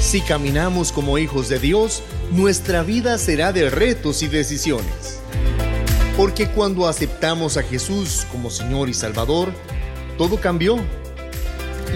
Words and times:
Si 0.00 0.20
caminamos 0.20 0.92
como 0.92 1.18
hijos 1.18 1.48
de 1.48 1.58
Dios, 1.58 2.02
nuestra 2.30 2.82
vida 2.82 3.18
será 3.18 3.52
de 3.52 3.70
retos 3.70 4.22
y 4.22 4.28
decisiones. 4.28 5.20
Porque 6.16 6.48
cuando 6.48 6.86
aceptamos 6.86 7.56
a 7.56 7.62
Jesús 7.62 8.26
como 8.30 8.50
Señor 8.50 8.88
y 8.88 8.94
Salvador, 8.94 9.52
todo 10.16 10.40
cambió. 10.40 10.78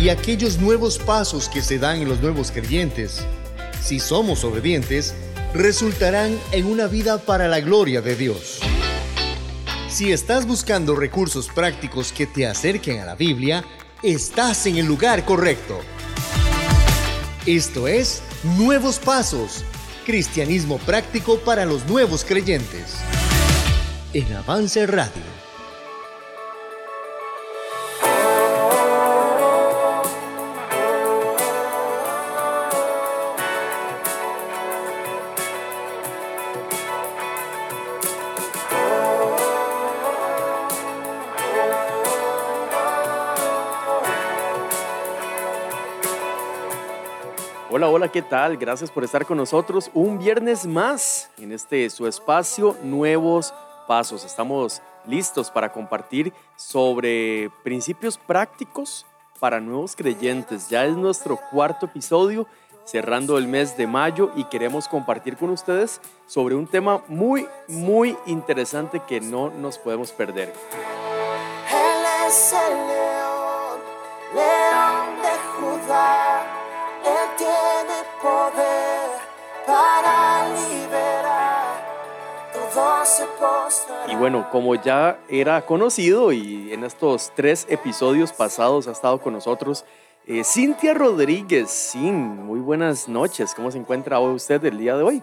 Y 0.00 0.08
aquellos 0.08 0.58
nuevos 0.58 0.98
pasos 0.98 1.48
que 1.48 1.62
se 1.62 1.78
dan 1.78 2.02
en 2.02 2.08
los 2.08 2.20
nuevos 2.20 2.50
creyentes, 2.50 3.24
si 3.82 4.00
somos 4.00 4.44
obedientes, 4.44 5.14
resultarán 5.54 6.38
en 6.52 6.66
una 6.66 6.86
vida 6.86 7.18
para 7.18 7.48
la 7.48 7.60
gloria 7.60 8.00
de 8.00 8.16
Dios. 8.16 8.60
Si 9.88 10.12
estás 10.12 10.46
buscando 10.46 10.94
recursos 10.94 11.48
prácticos 11.48 12.12
que 12.12 12.26
te 12.26 12.46
acerquen 12.46 13.00
a 13.00 13.06
la 13.06 13.14
Biblia, 13.14 13.64
estás 14.02 14.66
en 14.66 14.76
el 14.76 14.86
lugar 14.86 15.24
correcto. 15.24 15.80
Esto 17.48 17.88
es 17.88 18.22
Nuevos 18.58 18.98
Pasos, 18.98 19.64
Cristianismo 20.04 20.76
práctico 20.76 21.38
para 21.38 21.64
los 21.64 21.86
nuevos 21.86 22.22
creyentes. 22.22 22.98
En 24.12 24.30
Avance 24.34 24.86
Radio. 24.86 25.47
¿Qué 48.12 48.22
tal? 48.22 48.56
Gracias 48.56 48.90
por 48.90 49.04
estar 49.04 49.26
con 49.26 49.36
nosotros 49.36 49.90
un 49.92 50.18
viernes 50.18 50.66
más 50.66 51.30
en 51.38 51.52
este 51.52 51.88
su 51.90 52.06
espacio 52.06 52.76
Nuevos 52.82 53.52
Pasos. 53.86 54.24
Estamos 54.24 54.80
listos 55.06 55.50
para 55.50 55.72
compartir 55.72 56.32
sobre 56.56 57.50
principios 57.62 58.16
prácticos 58.16 59.04
para 59.40 59.60
nuevos 59.60 59.94
creyentes. 59.94 60.68
Ya 60.68 60.84
es 60.84 60.96
nuestro 60.96 61.38
cuarto 61.50 61.86
episodio 61.86 62.46
cerrando 62.84 63.36
el 63.36 63.46
mes 63.46 63.76
de 63.76 63.86
mayo 63.86 64.30
y 64.36 64.44
queremos 64.44 64.88
compartir 64.88 65.36
con 65.36 65.50
ustedes 65.50 66.00
sobre 66.26 66.54
un 66.54 66.66
tema 66.66 67.02
muy, 67.08 67.46
muy 67.66 68.16
interesante 68.26 69.02
que 69.06 69.20
no 69.20 69.50
nos 69.50 69.76
podemos 69.76 70.12
perder. 70.12 70.54
Él 71.70 72.26
es 72.26 72.52
el 72.52 72.86
león, 72.86 73.80
león 74.34 75.22
de 75.22 75.86
Judá. 75.86 76.58
Él 77.04 77.77
Y 84.08 84.16
bueno, 84.16 84.48
como 84.50 84.74
ya 84.74 85.18
era 85.28 85.64
conocido 85.64 86.32
y 86.32 86.72
en 86.72 86.84
estos 86.84 87.30
tres 87.36 87.66
episodios 87.68 88.32
pasados 88.32 88.88
ha 88.88 88.92
estado 88.92 89.20
con 89.20 89.34
nosotros 89.34 89.84
eh, 90.26 90.42
Cintia 90.44 90.94
Rodríguez. 90.94 91.70
Sin, 91.70 92.44
muy 92.44 92.60
buenas 92.60 93.08
noches. 93.08 93.54
¿Cómo 93.54 93.70
se 93.70 93.78
encuentra 93.78 94.18
hoy 94.18 94.34
usted 94.34 94.64
el 94.64 94.78
día 94.78 94.96
de 94.96 95.02
hoy? 95.04 95.22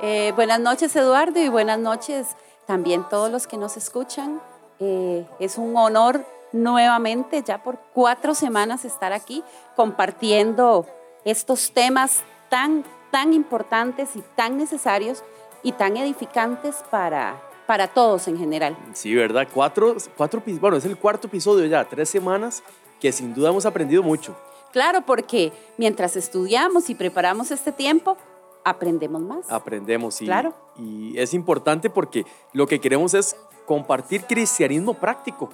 Eh, 0.00 0.32
buenas 0.34 0.58
noches 0.60 0.96
Eduardo 0.96 1.38
y 1.38 1.48
buenas 1.48 1.78
noches 1.78 2.28
también 2.66 3.04
todos 3.08 3.30
los 3.30 3.46
que 3.46 3.56
nos 3.56 3.76
escuchan. 3.76 4.40
Eh, 4.80 5.26
es 5.38 5.58
un 5.58 5.76
honor 5.76 6.24
nuevamente, 6.52 7.42
ya 7.42 7.62
por 7.62 7.78
cuatro 7.92 8.34
semanas, 8.34 8.84
estar 8.84 9.12
aquí 9.12 9.44
compartiendo 9.76 10.86
estos 11.24 11.72
temas 11.72 12.22
tan, 12.48 12.84
tan 13.10 13.32
importantes 13.32 14.16
y 14.16 14.22
tan 14.36 14.56
necesarios 14.56 15.22
y 15.62 15.72
tan 15.72 15.96
edificantes 15.96 16.76
para, 16.90 17.40
para 17.66 17.88
todos 17.88 18.28
en 18.28 18.38
general. 18.38 18.76
Sí, 18.94 19.14
¿verdad? 19.14 19.46
Cuatro, 19.52 19.96
cuatro, 20.16 20.42
bueno, 20.60 20.76
es 20.76 20.84
el 20.84 20.96
cuarto 20.96 21.28
episodio 21.28 21.66
ya, 21.66 21.84
tres 21.84 22.08
semanas 22.08 22.62
que 23.00 23.12
sin 23.12 23.34
duda 23.34 23.50
hemos 23.50 23.66
aprendido 23.66 24.02
mucho. 24.02 24.36
Claro, 24.72 25.02
porque 25.02 25.52
mientras 25.76 26.16
estudiamos 26.16 26.88
y 26.88 26.94
preparamos 26.94 27.50
este 27.50 27.72
tiempo, 27.72 28.16
aprendemos 28.64 29.20
más. 29.20 29.50
Aprendemos 29.50 30.20
y, 30.22 30.24
Claro. 30.26 30.54
y 30.76 31.18
es 31.18 31.34
importante 31.34 31.90
porque 31.90 32.24
lo 32.52 32.66
que 32.66 32.80
queremos 32.80 33.12
es 33.14 33.36
compartir 33.66 34.24
cristianismo 34.24 34.94
práctico. 34.94 35.50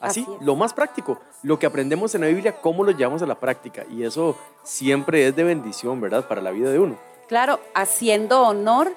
Así, 0.00 0.26
lo 0.40 0.54
más 0.54 0.72
práctico, 0.72 1.18
lo 1.42 1.58
que 1.58 1.66
aprendemos 1.66 2.14
en 2.14 2.20
la 2.20 2.28
Biblia, 2.28 2.60
cómo 2.60 2.84
lo 2.84 2.92
llevamos 2.92 3.22
a 3.22 3.26
la 3.26 3.40
práctica. 3.40 3.84
Y 3.90 4.04
eso 4.04 4.36
siempre 4.62 5.26
es 5.26 5.34
de 5.34 5.44
bendición, 5.44 6.00
¿verdad? 6.00 6.26
Para 6.28 6.40
la 6.40 6.50
vida 6.50 6.70
de 6.70 6.78
uno. 6.78 6.96
Claro, 7.26 7.60
haciendo 7.74 8.42
honor 8.42 8.92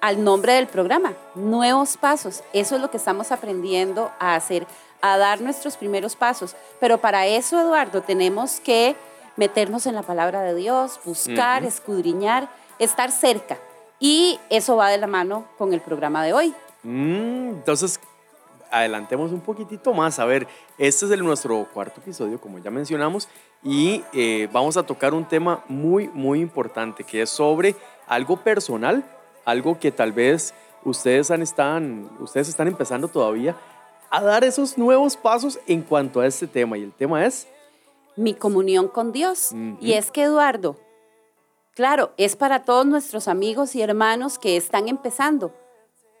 al 0.00 0.22
nombre 0.22 0.52
del 0.52 0.66
programa, 0.66 1.14
Nuevos 1.34 1.96
Pasos. 1.96 2.42
Eso 2.52 2.76
es 2.76 2.82
lo 2.82 2.90
que 2.90 2.98
estamos 2.98 3.32
aprendiendo 3.32 4.12
a 4.18 4.34
hacer, 4.34 4.66
a 5.00 5.16
dar 5.18 5.40
nuestros 5.40 5.76
primeros 5.76 6.14
pasos. 6.14 6.54
Pero 6.78 6.98
para 6.98 7.26
eso, 7.26 7.60
Eduardo, 7.60 8.02
tenemos 8.02 8.60
que 8.60 8.96
meternos 9.36 9.86
en 9.86 9.94
la 9.94 10.02
palabra 10.02 10.42
de 10.42 10.54
Dios, 10.54 11.00
buscar, 11.04 11.64
escudriñar, 11.64 12.48
estar 12.78 13.10
cerca. 13.10 13.58
Y 13.98 14.38
eso 14.50 14.76
va 14.76 14.90
de 14.90 14.98
la 14.98 15.06
mano 15.06 15.46
con 15.58 15.72
el 15.72 15.80
programa 15.80 16.24
de 16.24 16.32
hoy. 16.32 16.54
Mm, 16.82 17.48
entonces, 17.48 17.98
adelantemos 18.74 19.30
un 19.30 19.40
poquitito 19.40 19.94
más. 19.94 20.18
A 20.18 20.24
ver, 20.24 20.48
este 20.78 21.06
es 21.06 21.12
el, 21.12 21.22
nuestro 21.22 21.68
cuarto 21.72 22.00
episodio, 22.00 22.40
como 22.40 22.58
ya 22.58 22.70
mencionamos, 22.70 23.28
y 23.62 24.02
eh, 24.12 24.48
vamos 24.52 24.76
a 24.76 24.82
tocar 24.82 25.14
un 25.14 25.24
tema 25.24 25.64
muy, 25.68 26.08
muy 26.08 26.40
importante, 26.40 27.04
que 27.04 27.22
es 27.22 27.30
sobre 27.30 27.76
algo 28.08 28.36
personal, 28.36 29.04
algo 29.44 29.78
que 29.78 29.92
tal 29.92 30.12
vez 30.12 30.54
ustedes, 30.84 31.30
han, 31.30 31.40
están, 31.40 32.10
ustedes 32.18 32.48
están 32.48 32.66
empezando 32.66 33.06
todavía 33.06 33.56
a 34.10 34.22
dar 34.22 34.42
esos 34.42 34.76
nuevos 34.76 35.16
pasos 35.16 35.60
en 35.68 35.82
cuanto 35.82 36.20
a 36.20 36.26
este 36.26 36.48
tema. 36.48 36.76
Y 36.76 36.82
el 36.82 36.92
tema 36.92 37.24
es, 37.24 37.46
Mi 38.16 38.34
comunión 38.34 38.88
con 38.88 39.12
Dios. 39.12 39.52
Y 39.80 39.92
es 39.92 40.10
que, 40.10 40.24
Eduardo, 40.24 40.76
claro, 41.74 42.12
es 42.16 42.34
para 42.34 42.64
todos 42.64 42.86
nuestros 42.86 43.28
amigos 43.28 43.76
y 43.76 43.82
hermanos 43.82 44.38
que 44.38 44.56
están 44.56 44.88
empezando. 44.88 45.52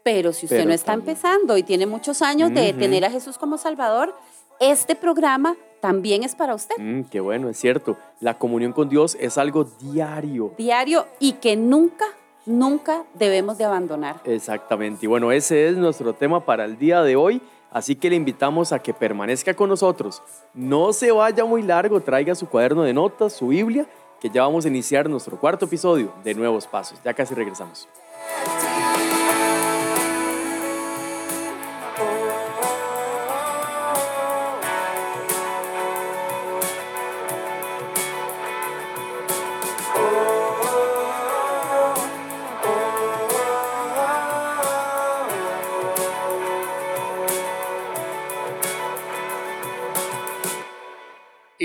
Pero 0.04 0.32
si 0.32 0.46
usted 0.46 0.58
Pero 0.58 0.68
no 0.68 0.74
está 0.74 0.92
también- 0.92 1.08
empezando 1.16 1.56
y 1.56 1.64
tiene 1.64 1.86
muchos 1.86 2.22
años 2.22 2.54
de 2.54 2.72
tener 2.74 3.04
a 3.04 3.10
Jesús 3.10 3.36
como 3.38 3.58
Salvador, 3.58 4.14
este 4.60 4.94
programa 4.94 5.56
también 5.80 6.22
es 6.22 6.34
para 6.36 6.54
usted. 6.54 6.76
mm, 6.78 7.04
qué 7.10 7.18
bueno, 7.20 7.48
es 7.48 7.58
cierto, 7.58 7.96
la 8.20 8.38
comunión 8.38 8.72
con 8.72 8.88
Dios 8.88 9.16
es 9.18 9.36
algo 9.38 9.64
diario. 9.64 10.52
Diario 10.56 11.06
y 11.18 11.32
que 11.32 11.56
nunca, 11.56 12.04
nunca 12.46 13.04
debemos 13.14 13.58
de 13.58 13.64
abandonar. 13.64 14.20
Exactamente. 14.24 15.06
Y 15.06 15.08
bueno, 15.08 15.32
ese 15.32 15.68
es 15.68 15.76
nuestro 15.76 16.14
tema 16.14 16.44
para 16.44 16.64
el 16.64 16.78
día 16.78 17.02
de 17.02 17.16
hoy. 17.16 17.42
Así 17.70 17.96
que 17.96 18.08
le 18.08 18.14
invitamos 18.14 18.70
a 18.72 18.78
que 18.78 18.94
permanezca 18.94 19.52
con 19.54 19.68
nosotros. 19.68 20.22
No 20.54 20.92
se 20.92 21.10
vaya 21.10 21.44
muy 21.44 21.60
largo, 21.62 22.00
traiga 22.00 22.34
su 22.36 22.46
cuaderno 22.48 22.84
de 22.84 22.92
notas, 22.92 23.32
su 23.32 23.48
Biblia, 23.48 23.84
que 24.20 24.30
ya 24.30 24.42
vamos 24.42 24.64
a 24.64 24.68
iniciar 24.68 25.10
nuestro 25.10 25.40
cuarto 25.40 25.64
episodio 25.64 26.12
de 26.22 26.34
Nuevos 26.34 26.68
Pasos. 26.68 27.00
Ya 27.04 27.12
casi 27.14 27.34
regresamos. 27.34 27.88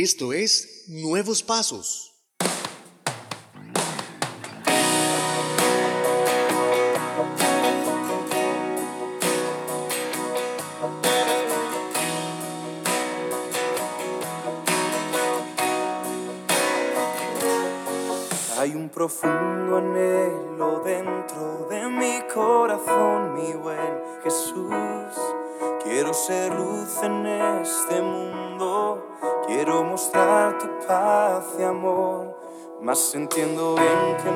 Esto 0.01 0.31
es 0.31 0.85
Nuevos 0.87 1.43
Pasos. 1.43 2.15
Hay 18.57 18.71
un 18.75 18.87
profundo 18.87 19.79
anhelo 19.79 20.81
dentro 20.85 21.67
de 21.69 21.89
mi 21.89 22.21
corazón, 22.33 23.33
mi 23.33 23.51
buen 23.51 23.99
Jesús. 24.23 24.71
Quiero 25.83 26.13
ser 26.13 26.53
luz 26.53 27.03
en 27.03 27.25
este 27.25 28.01
mundo, 28.01 28.48
Quiero 29.61 29.83
mostrar 29.83 30.57
tu 30.57 30.67
paz 30.87 31.43
y 31.59 31.63
amor, 31.63 32.33
mas 32.81 33.13
entiendo 33.13 33.75
bien 33.75 34.15
que 34.23 34.31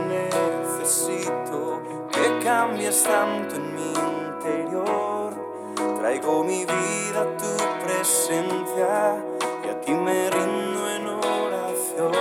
necesito 0.75 1.81
que 2.11 2.39
cambies 2.43 3.03
tanto 3.03 3.55
en 3.55 3.73
mi 3.73 3.93
interior. 3.93 5.33
Traigo 5.97 6.43
mi 6.43 6.65
vida 6.65 7.21
a 7.21 7.37
tu 7.37 7.55
presencia 7.85 9.23
y 9.63 9.69
a 9.69 9.79
ti 9.79 9.93
me 9.93 10.29
rindo 10.29 10.89
en 10.89 11.07
oración. 11.07 12.11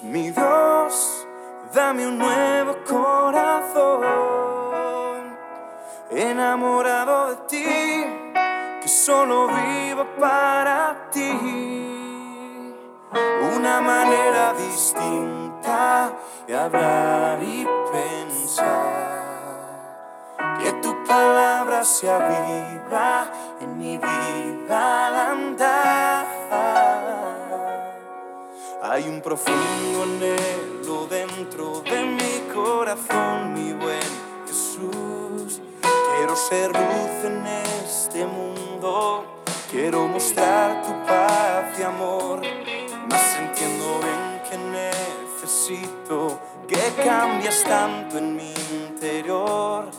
Mi 0.00 0.30
Dios, 0.30 1.26
dame 1.74 2.06
un 2.06 2.16
nuevo 2.16 2.74
corazón, 2.88 4.00
enamorado 6.10 7.28
de 7.28 7.36
ti 7.48 8.23
solo 9.04 9.48
viva 9.48 10.06
para 10.18 11.10
ti. 11.12 11.30
Una 13.54 13.80
manera 13.82 14.54
distinta 14.54 16.12
de 16.46 16.56
hablar 16.56 17.42
y 17.42 17.66
pensar. 17.92 19.04
Que 20.58 20.72
tu 20.80 21.04
palabra 21.04 21.84
sea 21.84 22.18
viva 22.18 23.30
en 23.60 23.78
mi 23.78 23.98
vida 23.98 25.06
al 25.06 25.14
andar. 25.32 26.26
Hay 28.82 29.08
un 29.08 29.20
profundo 29.20 30.02
anhelo 30.04 31.06
dentro 31.08 31.80
de 31.80 32.04
mi 32.04 32.54
corazón, 32.54 33.52
mi 33.52 33.72
buen 33.74 34.12
Jesús. 34.46 35.60
Quiero 36.16 36.36
ser 36.36 36.68
luz 36.68 37.24
en 37.24 37.46
este 37.46 38.24
mundo, 38.24 38.53
quiero 39.70 40.06
mostrar 40.08 40.82
tu 40.82 40.92
paz 41.06 41.78
y 41.78 41.82
amor. 41.82 42.40
Mas 43.08 43.36
entiendo 43.38 44.00
bien 44.00 44.42
que 44.48 44.56
necesito 44.80 46.38
que 46.66 47.02
cambies 47.02 47.64
tanto 47.64 48.18
en 48.18 48.36
mi 48.36 48.52
interior. 48.86 49.90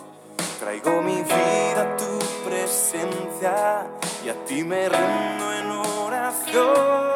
Traigo 0.59 1.01
mi 1.01 1.21
vida 1.21 1.81
a 1.81 1.97
tu 1.97 2.19
presencia 2.47 3.87
y 4.23 4.29
a 4.29 4.45
ti 4.45 4.63
me 4.63 4.89
rindo 4.89 5.53
en 5.53 5.71
oración. 5.71 7.14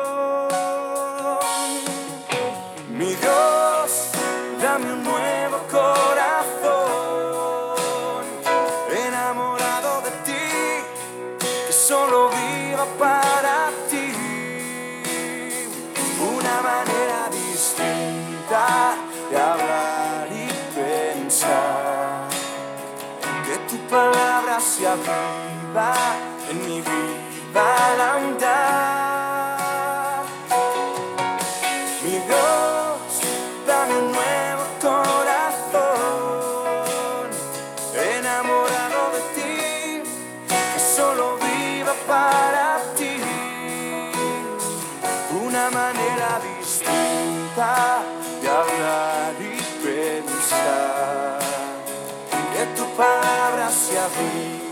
Palabra 24.89 25.05
sea 25.05 25.38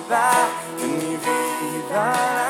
viva 0.07 0.31
en 0.79 0.97
mi 0.97 1.17
vida 1.17 2.46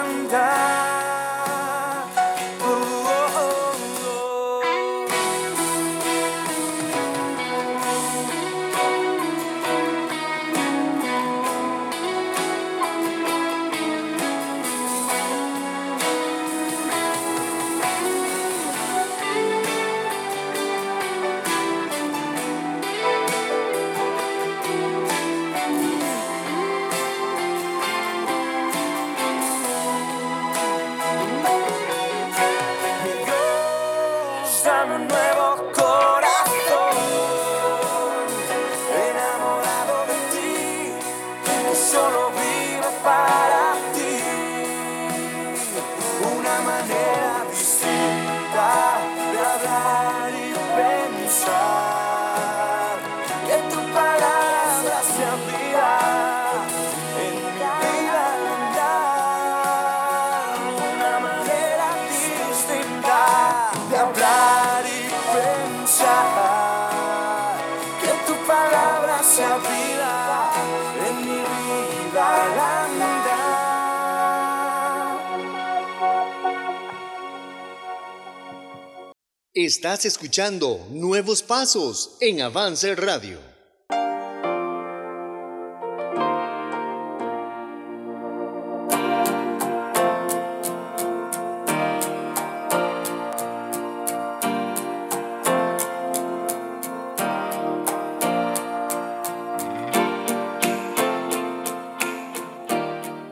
Estás 79.77 80.05
escuchando 80.05 80.87
Nuevos 80.89 81.43
Pasos 81.43 82.17
en 82.19 82.41
Avance 82.41 82.95
Radio. 82.95 83.37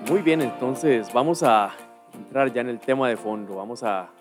Muy 0.07 0.21
bien, 0.21 0.43
entonces 0.43 1.11
vamos 1.11 1.41
a 1.41 1.73
entrar 2.13 2.53
ya 2.53 2.61
en 2.61 2.69
el 2.69 2.79
tema 2.79 3.09
de 3.09 3.17
fondo. 3.17 3.55
Vamos 3.55 3.81
a 3.81 4.14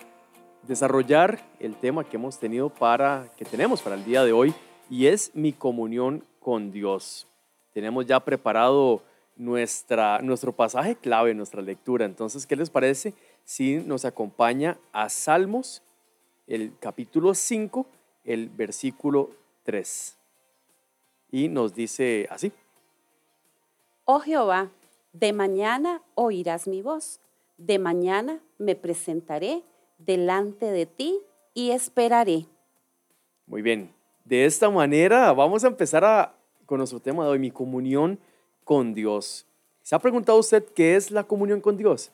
desarrollar 0.67 1.39
el 1.59 1.75
tema 1.75 2.03
que 2.03 2.17
hemos 2.17 2.39
tenido 2.39 2.69
para, 2.69 3.31
que 3.37 3.45
tenemos 3.45 3.81
para 3.81 3.95
el 3.95 4.05
día 4.05 4.23
de 4.23 4.33
hoy 4.33 4.53
y 4.89 5.07
es 5.07 5.31
mi 5.35 5.53
comunión 5.53 6.23
con 6.39 6.71
Dios. 6.71 7.27
Tenemos 7.73 8.05
ya 8.05 8.19
preparado 8.19 9.01
nuestra, 9.35 10.19
nuestro 10.19 10.53
pasaje 10.53 10.95
clave, 10.95 11.33
nuestra 11.33 11.61
lectura. 11.61 12.05
Entonces, 12.05 12.45
¿qué 12.45 12.55
les 12.55 12.69
parece 12.69 13.13
si 13.43 13.77
nos 13.77 14.05
acompaña 14.05 14.77
a 14.91 15.09
Salmos, 15.09 15.81
el 16.47 16.73
capítulo 16.79 17.33
5, 17.33 17.85
el 18.23 18.49
versículo 18.49 19.31
3? 19.63 20.17
Y 21.31 21.49
nos 21.49 21.75
dice 21.75 22.27
así. 22.29 22.51
Oh 24.05 24.19
Jehová, 24.19 24.69
de 25.13 25.33
mañana 25.33 26.01
oirás 26.13 26.67
mi 26.67 26.81
voz, 26.81 27.19
de 27.57 27.79
mañana 27.79 28.39
me 28.57 28.75
presentaré 28.75 29.63
delante 29.97 30.65
de 30.65 30.85
ti 30.85 31.19
y 31.53 31.71
esperaré. 31.71 32.45
Muy 33.47 33.61
bien. 33.61 33.93
De 34.23 34.45
esta 34.45 34.69
manera 34.69 35.31
vamos 35.33 35.63
a 35.63 35.67
empezar 35.67 36.33
con 36.65 36.79
nuestro 36.79 36.99
tema 36.99 37.23
de 37.23 37.29
hoy, 37.31 37.39
mi 37.39 37.51
comunión 37.51 38.17
con 38.63 38.93
Dios. 38.93 39.45
¿Se 39.83 39.95
ha 39.95 39.99
preguntado 39.99 40.39
usted 40.39 40.65
qué 40.73 40.95
es 40.95 41.11
la 41.11 41.23
comunión 41.23 41.61
con 41.61 41.77
Dios? 41.77 42.11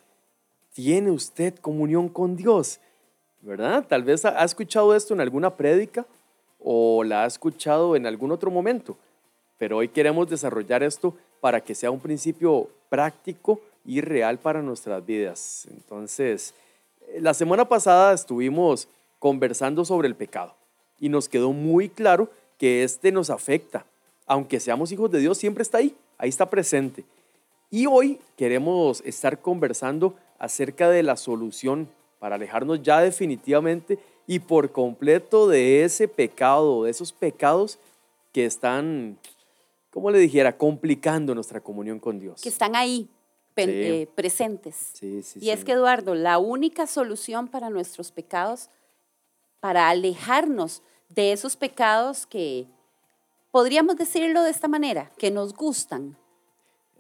¿Tiene 0.74 1.12
usted 1.12 1.56
comunión 1.56 2.10
con 2.10 2.36
Dios? 2.36 2.80
¿Verdad? 3.42 3.86
Tal 3.88 4.04
vez 4.04 4.26
ha 4.26 4.44
escuchado 4.44 4.94
esto 4.94 5.14
en 5.14 5.22
alguna 5.22 5.56
prédica 5.56 6.06
o 6.60 7.04
la 7.04 7.24
ha 7.24 7.28
escuchado 7.28 7.96
en 7.96 8.06
algún 8.06 8.32
otro 8.32 8.52
momento, 8.52 8.98
pero 9.58 9.78
hoy 9.78 9.88
queremos 9.88 10.30
desarrollar 10.30 10.84
esto 10.84 11.16
para 11.40 11.62
que 11.62 11.74
sea 11.74 11.90
un 11.92 12.00
principio 12.00 12.70
práctico 12.90 13.60
y 13.84 14.02
real 14.02 14.38
para 14.38 14.62
nuestras 14.62 15.04
vidas. 15.06 15.68
Entonces, 15.72 16.54
la 17.20 17.34
semana 17.34 17.68
pasada 17.68 18.14
estuvimos 18.14 18.88
conversando 19.20 19.86
sobre 19.86 20.08
el 20.08 20.16
pecado 20.16 20.56
y 21.00 21.10
nos 21.10 21.30
quedó 21.30 21.52
muy 21.52 21.90
claro 21.90 22.30
que 22.58 22.84
este 22.84 23.12
nos 23.12 23.30
afecta. 23.30 23.86
Aunque 24.26 24.60
seamos 24.60 24.92
hijos 24.92 25.12
de 25.12 25.20
Dios, 25.20 25.38
siempre 25.38 25.64
está 25.64 25.80
ahí, 25.80 25.96
ahí 26.18 26.30
está 26.30 26.50
presente. 26.50 27.04
Y 27.70 27.86
hoy 27.86 28.20
queremos 28.38 29.02
estar 29.06 29.42
conversando 29.42 30.16
acerca 30.40 30.90
de 30.90 31.04
la 31.04 31.18
solución 31.18 31.88
para 32.20 32.36
alejarnos 32.36 32.84
ya 32.84 33.02
definitivamente 33.02 33.98
y 34.28 34.40
por 34.40 34.72
completo 34.72 35.48
de 35.48 35.84
ese 35.84 36.08
pecado, 36.08 36.84
de 36.84 36.92
esos 36.92 37.12
pecados 37.12 37.80
que 38.32 38.46
están, 38.46 39.18
como 39.90 40.12
le 40.12 40.20
dijera, 40.20 40.58
complicando 40.58 41.34
nuestra 41.34 41.62
comunión 41.62 42.00
con 42.00 42.20
Dios. 42.20 42.42
Que 42.42 42.50
están 42.50 42.76
ahí, 42.76 43.10
Sí. 43.56 43.64
eh, 43.68 44.10
presentes. 44.16 44.92
Sí, 44.94 45.22
sí, 45.24 45.40
Y 45.42 45.50
es 45.50 45.64
que, 45.64 45.74
Eduardo, 45.74 46.16
la 46.16 46.38
única 46.38 46.88
solución 46.88 47.48
para 47.48 47.70
nuestros 47.70 48.12
pecados, 48.12 48.70
para 49.60 49.90
alejarnos 49.90 50.82
de 51.10 51.32
esos 51.32 51.56
pecados 51.56 52.26
que, 52.26 52.68
podríamos 53.52 53.98
decirlo 53.98 54.44
de 54.44 54.50
esta 54.50 54.68
manera, 54.68 55.12
que 55.18 55.30
nos 55.30 55.54
gustan. 55.54 56.18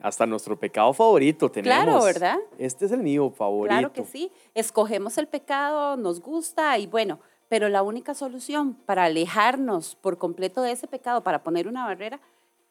Hasta 0.02 0.26
nuestro 0.26 0.60
pecado 0.60 0.94
favorito 0.94 1.50
tenemos. 1.50 1.84
Claro, 1.84 2.04
¿verdad? 2.04 2.38
Este 2.58 2.86
es 2.86 2.92
el 2.92 3.02
mío 3.02 3.32
favorito. 3.32 3.70
Claro 3.70 3.94
que 3.94 4.04
sí. 4.04 4.32
Escogemos 4.54 5.18
el 5.18 5.28
pecado, 5.28 5.96
nos 5.96 6.20
gusta 6.20 6.78
y 6.78 6.88
bueno, 6.88 7.20
pero 7.50 7.70
la 7.70 7.84
única 7.84 8.14
solución 8.14 8.74
para 8.74 9.06
alejarnos 9.06 9.96
por 9.96 10.18
completo 10.18 10.62
de 10.62 10.72
ese 10.72 10.88
pecado, 10.88 11.22
para 11.22 11.44
poner 11.44 11.68
una 11.68 11.86
barrera, 11.86 12.20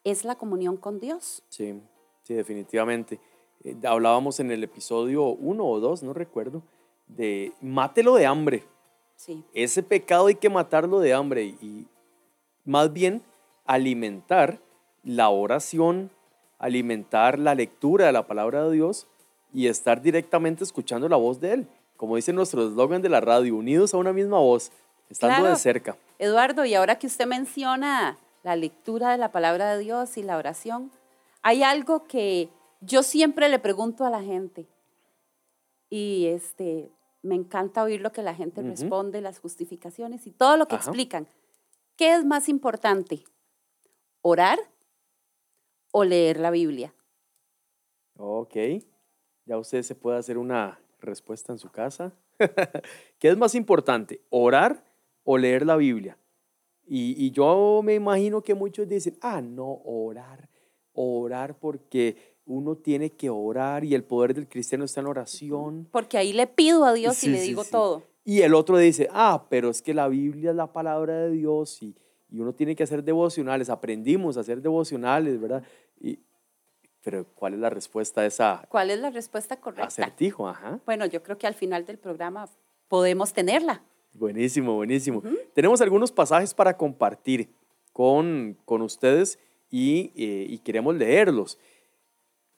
es 0.03 0.25
la 0.25 0.35
comunión 0.35 0.75
con 0.75 0.99
Dios. 0.99 1.43
Sí, 1.49 1.79
sí, 2.23 2.33
definitivamente. 2.33 3.19
Eh, 3.63 3.75
hablábamos 3.83 4.39
en 4.39 4.51
el 4.51 4.63
episodio 4.63 5.25
uno 5.25 5.65
o 5.65 5.79
dos, 5.79 6.03
no 6.03 6.13
recuerdo, 6.13 6.63
de 7.07 7.51
mátelo 7.61 8.15
de 8.15 8.25
hambre. 8.25 8.63
Sí, 9.15 9.43
Ese 9.53 9.83
pecado 9.83 10.27
hay 10.27 10.35
que 10.35 10.49
matarlo 10.49 10.99
de 10.99 11.13
hambre 11.13 11.43
y, 11.43 11.57
y 11.61 11.87
más 12.65 12.91
bien 12.91 13.21
alimentar 13.65 14.59
la 15.03 15.29
oración, 15.29 16.09
alimentar 16.59 17.37
la 17.39 17.55
lectura 17.55 18.07
de 18.07 18.11
la 18.11 18.25
palabra 18.27 18.63
de 18.65 18.71
Dios 18.73 19.07
y 19.53 19.67
estar 19.67 20.01
directamente 20.01 20.63
escuchando 20.63 21.07
la 21.07 21.17
voz 21.17 21.39
de 21.39 21.53
Él. 21.53 21.67
Como 21.97 22.15
dice 22.15 22.33
nuestro 22.33 22.67
eslogan 22.67 23.01
de 23.01 23.09
la 23.09 23.21
radio, 23.21 23.55
unidos 23.55 23.93
a 23.93 23.97
una 23.97 24.11
misma 24.13 24.39
voz, 24.39 24.71
estando 25.09 25.35
Claro. 25.37 25.49
de 25.51 25.55
cerca. 25.57 25.97
Eduardo, 26.17 26.65
y 26.65 26.73
ahora 26.73 26.97
que 26.97 27.07
usted 27.07 27.27
menciona 27.27 28.17
la 28.43 28.55
lectura 28.55 29.11
de 29.11 29.17
la 29.19 29.31
palabra 29.31 29.75
de 29.75 29.83
Dios 29.83 30.17
y 30.17 30.23
la 30.23 30.37
oración, 30.37 30.91
hay 31.43 31.61
algo 31.63 32.05
que 32.05 32.49
yo 32.81 33.03
siempre 33.03 33.47
le 33.47 33.59
pregunto 33.59 34.05
a 34.05 34.09
la 34.09 34.21
gente 34.21 34.67
y 35.89 36.25
este, 36.27 36.91
me 37.21 37.35
encanta 37.35 37.83
oír 37.83 38.01
lo 38.01 38.11
que 38.11 38.23
la 38.23 38.33
gente 38.33 38.61
responde, 38.63 39.21
las 39.21 39.39
justificaciones 39.39 40.25
y 40.25 40.31
todo 40.31 40.57
lo 40.57 40.67
que 40.67 40.75
Ajá. 40.75 40.85
explican. 40.85 41.27
¿Qué 41.95 42.15
es 42.15 42.25
más 42.25 42.49
importante? 42.49 43.23
¿Orar 44.21 44.59
o 45.91 46.03
leer 46.03 46.39
la 46.39 46.49
Biblia? 46.49 46.93
Ok, 48.17 48.55
ya 49.45 49.57
usted 49.57 49.83
se 49.83 49.95
puede 49.95 50.17
hacer 50.17 50.37
una 50.37 50.79
respuesta 50.99 51.51
en 51.51 51.59
su 51.59 51.69
casa. 51.69 52.13
¿Qué 53.19 53.29
es 53.29 53.37
más 53.37 53.53
importante, 53.53 54.21
orar 54.29 54.83
o 55.23 55.37
leer 55.37 55.65
la 55.65 55.75
Biblia? 55.75 56.17
Y, 56.85 57.15
y 57.23 57.31
yo 57.31 57.81
me 57.83 57.93
imagino 57.95 58.41
que 58.41 58.55
muchos 58.55 58.87
dicen, 58.87 59.17
ah, 59.21 59.41
no, 59.41 59.81
orar, 59.83 60.49
orar 60.93 61.57
porque 61.57 62.30
uno 62.51 62.75
tiene 62.75 63.11
que 63.11 63.29
orar 63.29 63.83
y 63.85 63.95
el 63.95 64.03
poder 64.03 64.33
del 64.33 64.47
cristiano 64.47 64.83
está 64.85 64.99
en 65.01 65.07
oración. 65.07 65.87
Porque 65.91 66.17
ahí 66.17 66.33
le 66.33 66.47
pido 66.47 66.85
a 66.85 66.93
Dios 66.93 67.15
Sí, 67.17 67.27
y 67.27 67.31
le 67.31 67.39
sí, 67.39 67.47
digo 67.47 67.63
sí. 67.63 67.71
todo. 67.71 68.03
Y 68.25 68.41
el 68.41 68.53
otro 68.53 68.77
dice, 68.77 69.07
ah, 69.11 69.45
pero 69.49 69.69
es 69.69 69.81
que 69.81 69.93
la 69.93 70.07
Biblia 70.07 70.51
es 70.51 70.55
la 70.55 70.71
palabra 70.71 71.17
de 71.17 71.31
Dios 71.31 71.81
y, 71.81 71.95
y 72.29 72.39
uno 72.39 72.53
tiene 72.53 72.75
que 72.75 72.83
hacer 72.83 73.03
devocionales. 73.03 73.69
Aprendimos 73.69 74.37
a 74.37 74.41
hacer 74.41 74.61
devocionales, 74.61 75.39
¿verdad? 75.39 75.63
Y, 75.99 76.19
pero 77.03 77.25
¿cuál 77.33 77.53
es 77.55 77.59
la 77.59 77.69
respuesta 77.69 78.21
a 78.21 78.25
esa 78.27 78.65
¿Cuál 78.69 78.91
es 78.91 78.99
la 78.99 79.09
respuesta 79.09 79.55
correcta? 79.59 79.85
acertijo? 79.87 80.47
Ajá. 80.47 80.79
Bueno, 80.85 81.05
yo 81.07 81.23
creo 81.23 81.37
que 81.37 81.47
al 81.47 81.55
final 81.55 81.85
del 81.85 81.97
programa 81.97 82.47
podemos 82.87 83.33
tenerla. 83.33 83.83
Buenísimo, 84.13 84.75
buenísimo. 84.75 85.23
Tenemos 85.53 85.81
algunos 85.81 86.11
pasajes 86.11 86.53
para 86.53 86.75
compartir 86.77 87.49
con, 87.93 88.57
con 88.65 88.81
ustedes 88.81 89.39
y, 89.71 90.11
eh, 90.15 90.45
y 90.49 90.57
queremos 90.59 90.95
leerlos. 90.95 91.57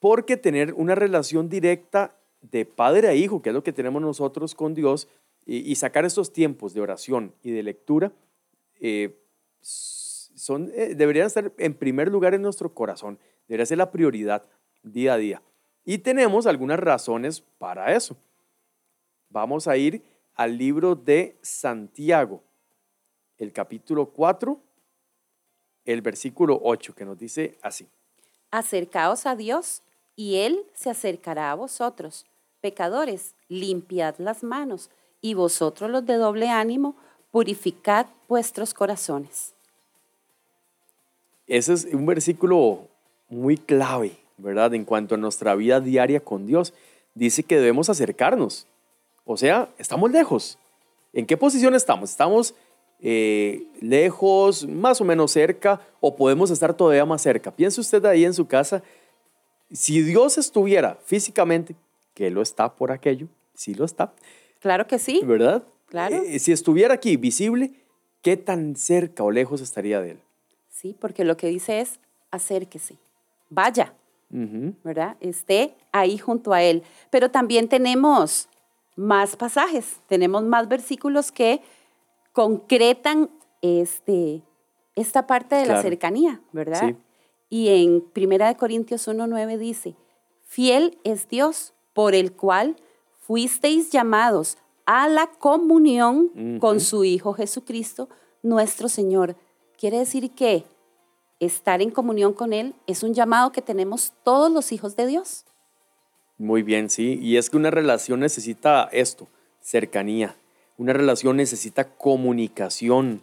Porque 0.03 0.35
tener 0.35 0.73
una 0.73 0.95
relación 0.95 1.47
directa 1.47 2.13
de 2.41 2.65
padre 2.65 3.07
a 3.07 3.15
hijo, 3.15 3.41
que 3.41 3.51
es 3.51 3.55
lo 3.55 3.63
que 3.63 3.71
tenemos 3.71 4.01
nosotros 4.01 4.53
con 4.53 4.73
Dios, 4.73 5.07
y, 5.45 5.73
sacar 5.75 6.03
estos 6.03 6.33
tiempos 6.33 6.73
de 6.73 6.81
oración 6.81 7.33
y 7.41 7.51
de 7.51 7.63
lectura, 7.63 8.11
eh, 8.81 9.17
son, 9.61 10.69
eh, 10.75 10.93
deberían 10.95 11.27
estar 11.27 11.53
en 11.57 11.73
primer 11.73 12.09
lugar 12.09 12.33
en 12.33 12.41
nuestro 12.41 12.73
corazón. 12.73 13.17
Debería 13.47 13.65
ser 13.65 13.77
la 13.77 13.91
prioridad 13.91 14.43
día 14.83 15.13
a 15.13 15.17
día. 15.17 15.41
Y 15.85 15.99
tenemos 15.99 16.47
algunas 16.47 16.81
razones 16.81 17.39
para 17.57 17.95
eso. 17.95 18.17
Vamos 19.29 19.69
a 19.69 19.77
ir 19.77 20.03
al 20.33 20.57
libro 20.57 20.95
de 20.95 21.37
Santiago, 21.41 22.43
el 23.37 23.53
capítulo 23.53 24.07
4, 24.07 24.59
el 25.85 26.01
versículo 26.01 26.59
8, 26.61 26.93
que 26.93 27.05
nos 27.05 27.17
dice 27.17 27.57
así. 27.61 27.87
Acercaos 28.51 29.25
a 29.25 29.37
Dios 29.37 29.81
y 30.15 30.37
Él 30.37 30.65
se 30.73 30.89
acercará 30.89 31.51
a 31.51 31.55
vosotros. 31.55 32.25
Pecadores, 32.61 33.35
limpiad 33.49 34.15
las 34.17 34.43
manos 34.43 34.89
y 35.21 35.33
vosotros 35.33 35.89
los 35.89 36.05
de 36.05 36.15
doble 36.15 36.49
ánimo, 36.49 36.95
purificad 37.31 38.07
vuestros 38.27 38.73
corazones. 38.73 39.53
Ese 41.47 41.73
es 41.73 41.85
un 41.85 42.05
versículo 42.05 42.87
muy 43.29 43.57
clave, 43.57 44.17
¿verdad? 44.37 44.73
En 44.73 44.85
cuanto 44.85 45.15
a 45.15 45.17
nuestra 45.17 45.55
vida 45.55 45.79
diaria 45.79 46.19
con 46.19 46.45
Dios. 46.45 46.73
Dice 47.15 47.43
que 47.43 47.55
debemos 47.55 47.89
acercarnos. 47.89 48.67
O 49.25 49.37
sea, 49.37 49.69
estamos 49.77 50.11
lejos. 50.11 50.57
¿En 51.13 51.25
qué 51.25 51.37
posición 51.37 51.75
estamos? 51.75 52.09
¿Estamos 52.09 52.55
eh, 52.99 53.63
lejos, 53.81 54.67
más 54.67 54.99
o 55.01 55.05
menos 55.05 55.31
cerca, 55.31 55.81
o 55.99 56.15
podemos 56.15 56.49
estar 56.49 56.73
todavía 56.73 57.05
más 57.05 57.21
cerca? 57.21 57.51
Piense 57.51 57.81
usted 57.81 58.03
ahí 58.05 58.25
en 58.25 58.33
su 58.33 58.47
casa, 58.47 58.81
si 59.73 60.01
Dios 60.01 60.37
estuviera 60.37 60.97
físicamente, 61.03 61.75
que 62.13 62.29
lo 62.29 62.41
está 62.41 62.75
por 62.75 62.91
aquello, 62.91 63.27
sí 63.53 63.73
lo 63.73 63.85
está, 63.85 64.13
Claro 64.59 64.87
que 64.87 64.97
sí. 64.97 65.19
¿verdad? 65.25 65.61
Claro. 65.87 66.15
Eh, 66.15 66.39
si 66.39 66.53
estuviera 66.53 66.93
aquí 66.93 67.17
visible, 67.17 67.73
¿qué 68.21 68.37
tan 68.37 68.77
cerca 68.77 69.21
o 69.23 69.29
lejos 69.29 69.59
estaría 69.59 69.99
de 69.99 70.11
él? 70.11 70.19
Sí, 70.69 70.95
porque 70.97 71.25
lo 71.25 71.35
que 71.35 71.47
dice 71.47 71.81
es 71.81 71.99
acérquese, 72.31 72.95
vaya. 73.49 73.93
¿verdad? 74.29 75.15
Esté 75.19 75.75
ahí 75.91 76.17
junto 76.17 76.53
a 76.53 76.63
Él. 76.63 76.81
Pero 77.11 77.29
también 77.29 77.67
tenemos 77.67 78.49
más 78.95 79.35
pasajes, 79.35 79.97
tenemos 80.07 80.43
más 80.43 80.67
versículos 80.67 81.31
que 81.31 81.61
concretan 82.31 83.29
este, 83.61 84.41
esta 84.95 85.27
parte 85.27 85.55
de 85.55 85.67
la 85.67 85.81
cercanía, 85.83 86.41
¿verdad? 86.51 86.87
Sí. 86.87 86.95
Y 87.53 87.69
en 87.69 88.01
Primera 88.01 88.47
de 88.47 88.57
Corintios 88.57 89.07
1.9 89.07 89.59
dice, 89.59 89.95
fiel 90.43 90.97
es 91.03 91.29
Dios 91.29 91.73
por 91.93 92.15
el 92.15 92.33
cual 92.33 92.77
fuisteis 93.19 93.91
llamados 93.91 94.57
a 94.87 95.07
la 95.07 95.27
comunión 95.27 96.57
con 96.59 96.79
su 96.79 97.03
Hijo 97.03 97.33
Jesucristo, 97.33 98.09
nuestro 98.41 98.89
Señor. 98.89 99.35
Quiere 99.77 99.99
decir 99.99 100.31
que 100.31 100.63
estar 101.39 101.83
en 101.83 101.91
comunión 101.91 102.33
con 102.33 102.53
Él 102.53 102.73
es 102.87 103.03
un 103.03 103.13
llamado 103.13 103.51
que 103.51 103.61
tenemos 103.61 104.13
todos 104.23 104.51
los 104.51 104.71
hijos 104.71 104.95
de 104.95 105.05
Dios. 105.05 105.45
Muy 106.39 106.63
bien, 106.63 106.89
sí. 106.89 107.19
Y 107.21 107.37
es 107.37 107.51
que 107.51 107.57
una 107.57 107.69
relación 107.69 108.21
necesita 108.21 108.89
esto, 108.91 109.27
cercanía. 109.61 110.35
Una 110.79 110.93
relación 110.93 111.37
necesita 111.37 111.87
comunicación. 111.87 113.21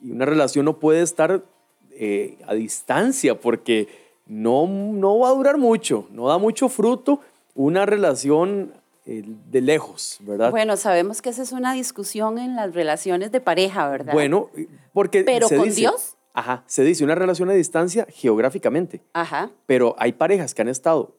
Y 0.00 0.12
una 0.12 0.24
relación 0.24 0.64
no 0.64 0.78
puede 0.78 1.02
estar 1.02 1.44
eh, 1.98 2.38
a 2.46 2.54
distancia 2.54 3.40
porque 3.40 3.88
no, 4.26 4.66
no 4.66 5.18
va 5.20 5.28
a 5.28 5.32
durar 5.32 5.56
mucho, 5.58 6.06
no 6.10 6.28
da 6.28 6.38
mucho 6.38 6.68
fruto 6.68 7.20
una 7.54 7.86
relación 7.86 8.72
eh, 9.06 9.22
de 9.50 9.60
lejos, 9.60 10.18
¿verdad? 10.20 10.50
Bueno, 10.50 10.76
sabemos 10.76 11.22
que 11.22 11.30
esa 11.30 11.42
es 11.42 11.52
una 11.52 11.72
discusión 11.74 12.38
en 12.38 12.56
las 12.56 12.74
relaciones 12.74 13.30
de 13.32 13.40
pareja, 13.40 13.88
¿verdad? 13.88 14.12
Bueno, 14.12 14.50
porque 14.92 15.22
Pero 15.24 15.48
se 15.48 15.56
con 15.56 15.66
dice- 15.66 15.80
Dios. 15.80 16.16
Ajá, 16.34 16.64
se 16.66 16.82
dice 16.84 17.02
una 17.04 17.14
relación 17.14 17.48
a 17.48 17.54
distancia 17.54 18.06
geográficamente. 18.10 19.00
Ajá. 19.14 19.50
Pero 19.64 19.94
hay 19.98 20.12
parejas 20.12 20.52
que 20.54 20.62
han 20.62 20.68
estado 20.68 21.16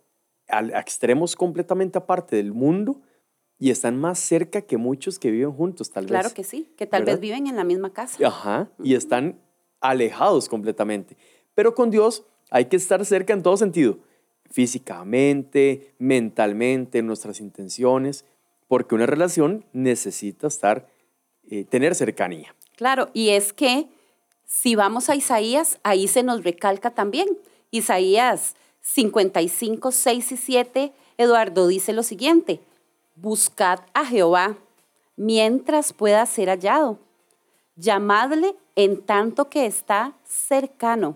al- 0.48 0.74
a 0.76 0.80
extremos 0.80 1.36
completamente 1.36 1.98
aparte 1.98 2.36
del 2.36 2.54
mundo 2.54 3.02
y 3.58 3.72
están 3.72 3.98
más 4.00 4.20
cerca 4.20 4.62
que 4.62 4.78
muchos 4.78 5.18
que 5.18 5.32
viven 5.32 5.52
juntos, 5.54 5.90
tal 5.90 6.06
Claro 6.06 6.26
vez. 6.26 6.34
que 6.36 6.44
sí, 6.44 6.72
que 6.78 6.86
tal 6.86 7.02
¿Verdad? 7.02 7.14
vez 7.16 7.22
viven 7.22 7.48
en 7.48 7.56
la 7.56 7.64
misma 7.64 7.92
casa. 7.94 8.18
Ajá, 8.28 8.70
y 8.84 8.94
están 8.94 9.40
alejados 9.82 10.50
completamente. 10.50 11.18
Pero 11.56 11.76
con 11.76 11.90
Dios 11.90 12.24
hay 12.50 12.66
que 12.66 12.78
estar 12.78 13.04
cerca 13.06 13.34
en 13.34 13.44
todo 13.44 13.58
sentido, 13.58 14.00
físicamente, 14.50 15.94
mentalmente, 16.00 17.00
en 17.00 17.08
nuestras 17.08 17.40
intenciones, 17.40 18.26
porque 18.68 18.96
una 18.96 19.06
relación 19.06 19.66
necesita 19.74 20.48
estar, 20.48 20.88
eh, 21.50 21.64
tener 21.66 21.96
cercanía. 21.96 22.56
Claro, 22.76 23.10
y 23.14 23.30
es 23.30 23.54
que 23.54 23.88
si 24.46 24.76
vamos 24.76 25.10
a 25.10 25.16
Isaías, 25.16 25.80
ahí 25.84 26.08
se 26.08 26.24
nos 26.24 26.44
recalca 26.44 26.92
también. 26.92 27.28
Isaías 27.72 28.56
55, 28.82 29.92
6 29.92 30.32
y 30.32 30.38
7, 30.38 30.94
Eduardo 31.18 31.68
dice 31.68 31.92
lo 31.92 32.04
siguiente, 32.04 32.62
buscad 33.16 33.80
a 33.94 34.06
Jehová 34.06 34.58
mientras 35.18 35.92
pueda 35.92 36.26
ser 36.26 36.48
hallado, 36.48 37.00
llamadle 37.78 38.56
en 38.76 39.02
tanto 39.04 39.50
que 39.50 39.66
está 39.66 40.18
cercano. 40.26 41.16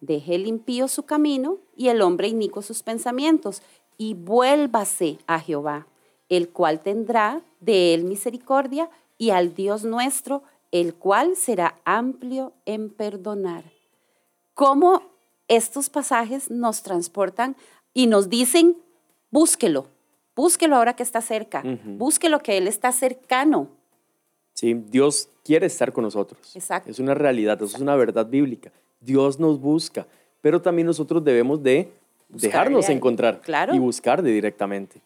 Deje 0.00 0.36
el 0.36 0.46
impío 0.46 0.86
su 0.86 1.02
camino 1.02 1.58
y 1.76 1.88
el 1.88 2.00
hombre 2.02 2.28
inico 2.28 2.62
sus 2.62 2.82
pensamientos, 2.82 3.62
y 3.96 4.14
vuélvase 4.14 5.18
a 5.26 5.40
Jehová, 5.40 5.88
el 6.28 6.50
cual 6.50 6.80
tendrá 6.80 7.42
de 7.58 7.94
él 7.94 8.04
misericordia, 8.04 8.88
y 9.16 9.30
al 9.30 9.54
Dios 9.54 9.82
nuestro, 9.82 10.44
el 10.70 10.94
cual 10.94 11.34
será 11.34 11.74
amplio 11.84 12.52
en 12.64 12.90
perdonar. 12.90 13.64
¿Cómo 14.54 15.02
estos 15.48 15.88
pasajes 15.88 16.50
nos 16.50 16.82
transportan 16.82 17.56
y 17.92 18.06
nos 18.06 18.28
dicen, 18.28 18.76
búsquelo, 19.30 19.86
búsquelo 20.36 20.76
ahora 20.76 20.94
que 20.94 21.02
está 21.02 21.20
cerca, 21.20 21.64
búsquelo 21.84 22.38
que 22.40 22.58
Él 22.58 22.68
está 22.68 22.92
cercano. 22.92 23.68
Sí, 24.52 24.74
Dios 24.74 25.30
quiere 25.48 25.64
estar 25.64 25.94
con 25.94 26.04
nosotros. 26.04 26.54
Exacto. 26.54 26.90
Es 26.90 26.98
una 26.98 27.14
realidad, 27.14 27.62
es 27.62 27.72
una 27.76 27.96
verdad 27.96 28.26
bíblica. 28.26 28.70
Dios 29.00 29.40
nos 29.40 29.58
busca, 29.58 30.06
pero 30.42 30.60
también 30.60 30.84
nosotros 30.86 31.24
debemos 31.24 31.62
de 31.62 31.88
dejarnos 32.28 32.90
encontrar 32.90 33.40
y 33.72 33.78
buscarle 33.78 34.30
directamente. 34.30 35.00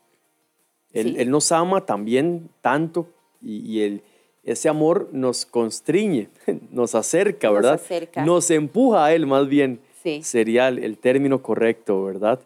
Él, 0.92 1.30
nos 1.30 1.52
ama 1.52 1.86
también 1.86 2.50
tanto 2.60 3.06
y, 3.40 3.78
y 3.78 4.02
ese 4.42 4.68
amor 4.68 5.10
nos 5.12 5.46
constriñe, 5.46 6.28
nos 6.72 6.96
acerca, 6.96 7.48
¿verdad? 7.52 7.74
Nos, 7.74 7.82
acerca. 7.82 8.24
nos 8.24 8.50
empuja 8.50 9.04
a 9.04 9.14
Él 9.14 9.26
más 9.28 9.46
bien. 9.46 9.78
Sería 10.22 10.66
el, 10.66 10.98
término 10.98 11.40
correcto, 11.40 12.02
¿verdad? 12.02 12.40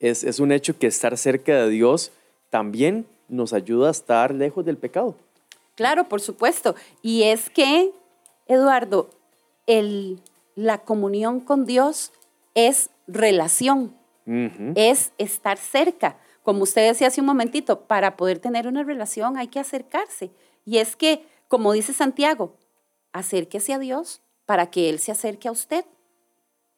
Es, 0.00 0.24
es 0.24 0.40
un 0.40 0.50
hecho 0.50 0.76
que 0.76 0.88
estar 0.88 1.16
cerca 1.16 1.54
de 1.62 1.70
Dios 1.70 2.10
también 2.50 3.06
nos 3.28 3.52
ayuda 3.52 3.86
a 3.86 3.90
estar 3.92 4.34
lejos 4.34 4.64
del 4.64 4.76
pecado. 4.76 5.14
Claro, 5.74 6.08
por 6.08 6.20
supuesto. 6.20 6.74
Y 7.02 7.24
es 7.24 7.50
que, 7.50 7.92
Eduardo, 8.46 9.10
el, 9.66 10.20
la 10.54 10.78
comunión 10.78 11.40
con 11.40 11.64
Dios 11.64 12.12
es 12.54 12.90
relación, 13.06 13.94
es 14.74 15.12
estar 15.18 15.58
cerca. 15.58 16.16
Como 16.42 16.62
usted 16.62 16.88
decía 16.88 17.08
hace 17.08 17.20
un 17.20 17.26
momentito, 17.26 17.80
para 17.80 18.16
poder 18.16 18.38
tener 18.38 18.66
una 18.66 18.82
relación 18.82 19.36
hay 19.36 19.48
que 19.48 19.58
acercarse. 19.58 20.30
Y 20.64 20.78
es 20.78 20.96
que, 20.96 21.24
como 21.48 21.72
dice 21.72 21.92
Santiago, 21.92 22.56
acérquese 23.12 23.74
a 23.74 23.78
Dios 23.78 24.22
para 24.46 24.70
que 24.70 24.88
Él 24.88 24.98
se 24.98 25.12
acerque 25.12 25.48
a 25.48 25.52
usted. 25.52 25.84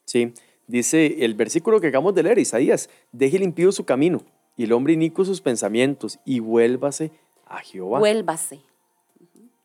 Sí, 0.05 0.33
dice 0.67 1.25
el 1.25 1.35
versículo 1.35 1.81
que 1.81 1.89
acabamos 1.89 2.15
de 2.15 2.23
leer, 2.23 2.39
Isaías, 2.39 2.89
deje 3.13 3.39
limpio 3.39 3.71
su 3.73 3.85
camino 3.85 4.23
y 4.57 4.65
el 4.65 4.73
hombre 4.73 4.95
inicuo 4.95 5.25
sus 5.25 5.41
pensamientos 5.41 6.19
y 6.25 6.41
vuélvase 6.41 7.11
a 7.47 7.59
Jehová. 7.59 7.99
Vuélvase. 7.99 8.61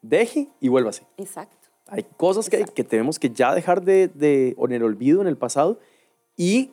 Deje 0.02 0.50
y 0.60 0.68
vuélvase. 0.68 1.04
Exacto. 1.18 1.58
Hay 1.88 2.04
cosas 2.18 2.50
que, 2.50 2.64
que, 2.66 2.84
tenemos 2.84 3.20
que 3.20 3.30
ya 3.30 3.54
dejar 3.54 3.82
de, 3.84 4.08
de, 4.08 4.56
en 4.58 4.72
el 4.72 4.84
olvido 4.84 5.22
en 5.22 5.28
el 5.28 5.38
pasado 5.38 5.80
y 6.38 6.72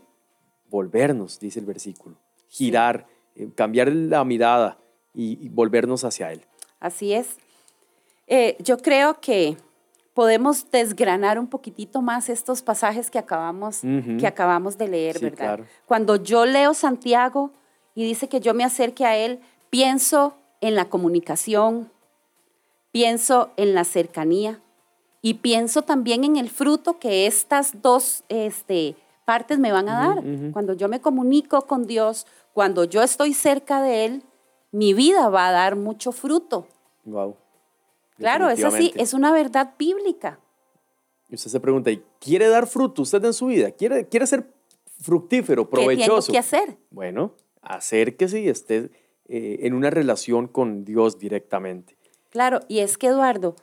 volvernos, 0.70 1.40
dice 1.40 1.60
el 1.60 1.66
versículo. 1.66 2.16
Girar, 2.48 3.06
eh, 3.34 3.48
cambiar 3.54 3.92
la 3.92 4.24
mirada 4.24 4.78
y, 5.14 5.48
volvernos 5.48 6.04
hacia 6.04 6.32
Él. 6.32 6.42
Así 6.80 7.12
es. 7.12 7.36
Eh, 8.26 8.56
yo 8.60 8.78
creo 8.78 9.20
que 9.20 9.56
podemos 10.14 10.70
desgranar 10.70 11.38
un 11.38 11.48
poquitito 11.48 12.02
más 12.02 12.28
estos 12.28 12.62
pasajes 12.62 13.10
que 13.10 13.18
acabamos, 13.18 13.80
que 14.18 14.26
acabamos 14.26 14.76
de 14.76 14.88
leer, 14.88 15.20
¿verdad? 15.20 15.60
Cuando 15.86 16.16
yo 16.16 16.44
leo 16.44 16.74
Santiago 16.74 17.52
y 17.94 18.04
dice 18.04 18.28
que 18.28 18.40
yo 18.40 18.52
me 18.52 18.64
acerque 18.64 19.04
a 19.04 19.16
Él, 19.16 19.40
pienso 19.70 20.36
en 20.60 20.74
la 20.74 20.86
comunicación, 20.86 21.90
pienso 22.90 23.50
en 23.56 23.74
la 23.74 23.84
cercanía 23.84 24.60
y 25.20 25.34
pienso 25.34 25.82
también 25.82 26.24
en 26.24 26.36
el 26.36 26.48
fruto 26.48 26.98
que 26.98 27.26
estas 27.26 27.82
dos 27.82 28.24
este, 28.28 28.96
partes 29.24 29.58
me 29.58 29.72
van 29.72 29.88
a 29.88 29.98
dar. 29.98 30.52
Cuando 30.52 30.74
yo 30.74 30.88
me 30.88 31.00
comunico 31.00 31.66
con 31.66 31.86
Dios, 31.86 32.26
cuando 32.52 32.84
yo 32.84 33.02
estoy 33.02 33.34
cerca 33.34 33.82
de 33.82 34.04
Él, 34.04 34.22
mi 34.70 34.94
vida 34.94 35.28
va 35.28 35.48
a 35.48 35.52
dar 35.52 35.76
mucho 35.76 36.12
fruto. 36.12 36.66
Wow. 37.04 37.36
Claro, 38.16 38.50
es 38.50 38.64
así, 38.64 38.92
es 38.96 39.14
una 39.14 39.32
verdad 39.32 39.74
bíblica. 39.78 40.40
Y 41.28 41.34
usted 41.34 41.50
se 41.50 41.60
pregunta, 41.60 41.90
¿y 41.90 42.02
quiere 42.20 42.48
dar 42.48 42.66
fruto 42.66 43.02
usted 43.02 43.22
en 43.24 43.34
su 43.34 43.46
vida? 43.46 43.70
¿Quiere, 43.70 44.08
quiere 44.08 44.26
ser 44.26 44.50
fructífero, 45.00 45.68
provechoso? 45.68 46.28
¿Qué 46.28 46.32
que 46.32 46.38
hacer? 46.38 46.78
Bueno, 46.90 47.34
acérquese 47.60 48.40
y 48.40 48.48
esté 48.48 48.90
eh, 49.26 49.58
en 49.62 49.74
una 49.74 49.90
relación 49.90 50.48
con 50.48 50.84
Dios 50.86 51.18
directamente. 51.18 51.97
Claro, 52.38 52.60
y 52.68 52.78
es 52.78 52.98
que 52.98 53.08
Eduardo, 53.08 53.56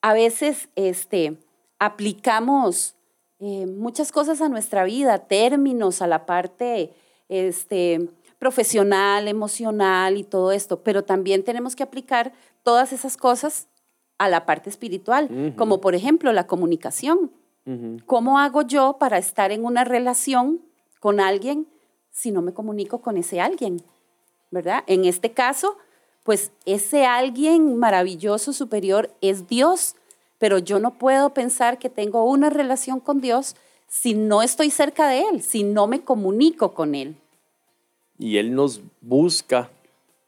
a 0.00 0.14
veces 0.14 0.70
este, 0.76 1.36
aplicamos 1.78 2.94
eh, 3.38 3.66
muchas 3.66 4.12
cosas 4.12 4.40
a 4.40 4.48
nuestra 4.48 4.84
vida, 4.84 5.18
términos 5.18 6.00
a 6.00 6.06
la 6.06 6.24
parte 6.24 6.94
este, 7.28 8.08
profesional, 8.38 9.28
emocional 9.28 10.16
y 10.16 10.24
todo 10.24 10.52
esto, 10.52 10.82
pero 10.82 11.04
también 11.04 11.44
tenemos 11.44 11.76
que 11.76 11.82
aplicar 11.82 12.32
todas 12.62 12.94
esas 12.94 13.18
cosas 13.18 13.68
a 14.16 14.30
la 14.30 14.46
parte 14.46 14.70
espiritual, 14.70 15.52
como 15.58 15.82
por 15.82 15.94
ejemplo 15.94 16.32
la 16.32 16.46
comunicación. 16.46 17.30
¿Cómo 18.06 18.38
hago 18.38 18.62
yo 18.62 18.96
para 18.98 19.18
estar 19.18 19.52
en 19.52 19.66
una 19.66 19.84
relación 19.84 20.62
con 20.98 21.20
alguien 21.20 21.68
si 22.10 22.30
no 22.30 22.40
me 22.40 22.54
comunico 22.54 23.02
con 23.02 23.18
ese 23.18 23.42
alguien? 23.42 23.82
¿Verdad? 24.50 24.82
En 24.86 25.04
este 25.04 25.32
caso, 25.32 25.76
pues 26.24 26.50
ese 26.64 27.06
alguien 27.06 27.76
maravilloso, 27.76 28.52
superior, 28.52 29.10
es 29.20 29.46
Dios, 29.46 29.94
pero 30.38 30.58
yo 30.58 30.80
no 30.80 30.94
puedo 30.94 31.30
pensar 31.30 31.78
que 31.78 31.90
tengo 31.90 32.24
una 32.24 32.50
relación 32.50 32.98
con 32.98 33.20
Dios 33.20 33.54
si 33.86 34.14
no 34.14 34.42
estoy 34.42 34.70
cerca 34.70 35.06
de 35.06 35.20
Él, 35.28 35.42
si 35.42 35.62
no 35.62 35.86
me 35.86 36.00
comunico 36.00 36.74
con 36.74 36.94
Él. 36.94 37.16
Y 38.18 38.38
Él 38.38 38.54
nos 38.54 38.80
busca 39.00 39.70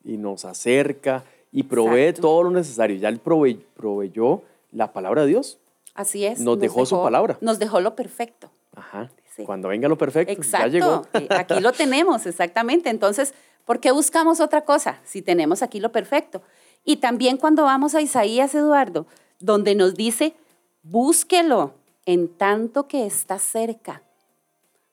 y 0.05 0.19
nos 0.19 0.45
acerca 0.45 1.25
y 1.51 1.65
provee 1.65 2.13
todo 2.13 2.45
lo 2.45 2.51
necesario. 2.51 2.97
Ya 2.97 3.09
Él 3.09 3.19
proveyó 3.19 4.43
la 4.73 4.93
palabra 4.93 5.23
de 5.23 5.29
Dios. 5.29 5.59
Así 5.95 6.27
es. 6.27 6.41
Nos, 6.41 6.59
dejó, 6.61 6.85
su 6.85 7.03
palabra. 7.03 7.39
Nos 7.41 7.59
dejó 7.59 7.81
lo 7.81 7.97
perfecto. 7.97 8.51
Ajá. 8.75 9.11
Cuando 9.45 9.69
venga 9.69 9.89
lo 9.89 9.99
perfecto, 9.99 10.33
Exacto. 10.33 10.67
ya 10.69 10.73
llegó. 10.73 11.07
Eh, 11.15 11.27
aquí 11.31 11.61
lo 11.61 11.73
tenemos, 11.73 12.25
exactamente. 12.27 12.89
Entonces, 12.89 13.35
¿por 13.67 13.81
qué 13.81 13.91
buscamos 13.91 14.41
otra 14.41 14.65
cosa 14.65 15.01
si 15.05 15.21
tenemos 15.21 15.63
aquí 15.63 15.81
lo 15.81 15.93
perfecto? 15.93 16.41
Y 16.85 16.97
también 16.97 17.37
cuando 17.37 17.65
vamos 17.65 17.95
a 17.95 18.01
Isaías, 18.01 18.55
Eduardo, 18.55 19.07
donde 19.41 19.75
nos 19.75 19.95
dice, 19.95 20.35
búsquelo 20.83 21.75
en 22.07 22.29
tanto 22.29 22.89
que 22.89 23.05
está 23.05 23.39
cerca. 23.39 24.03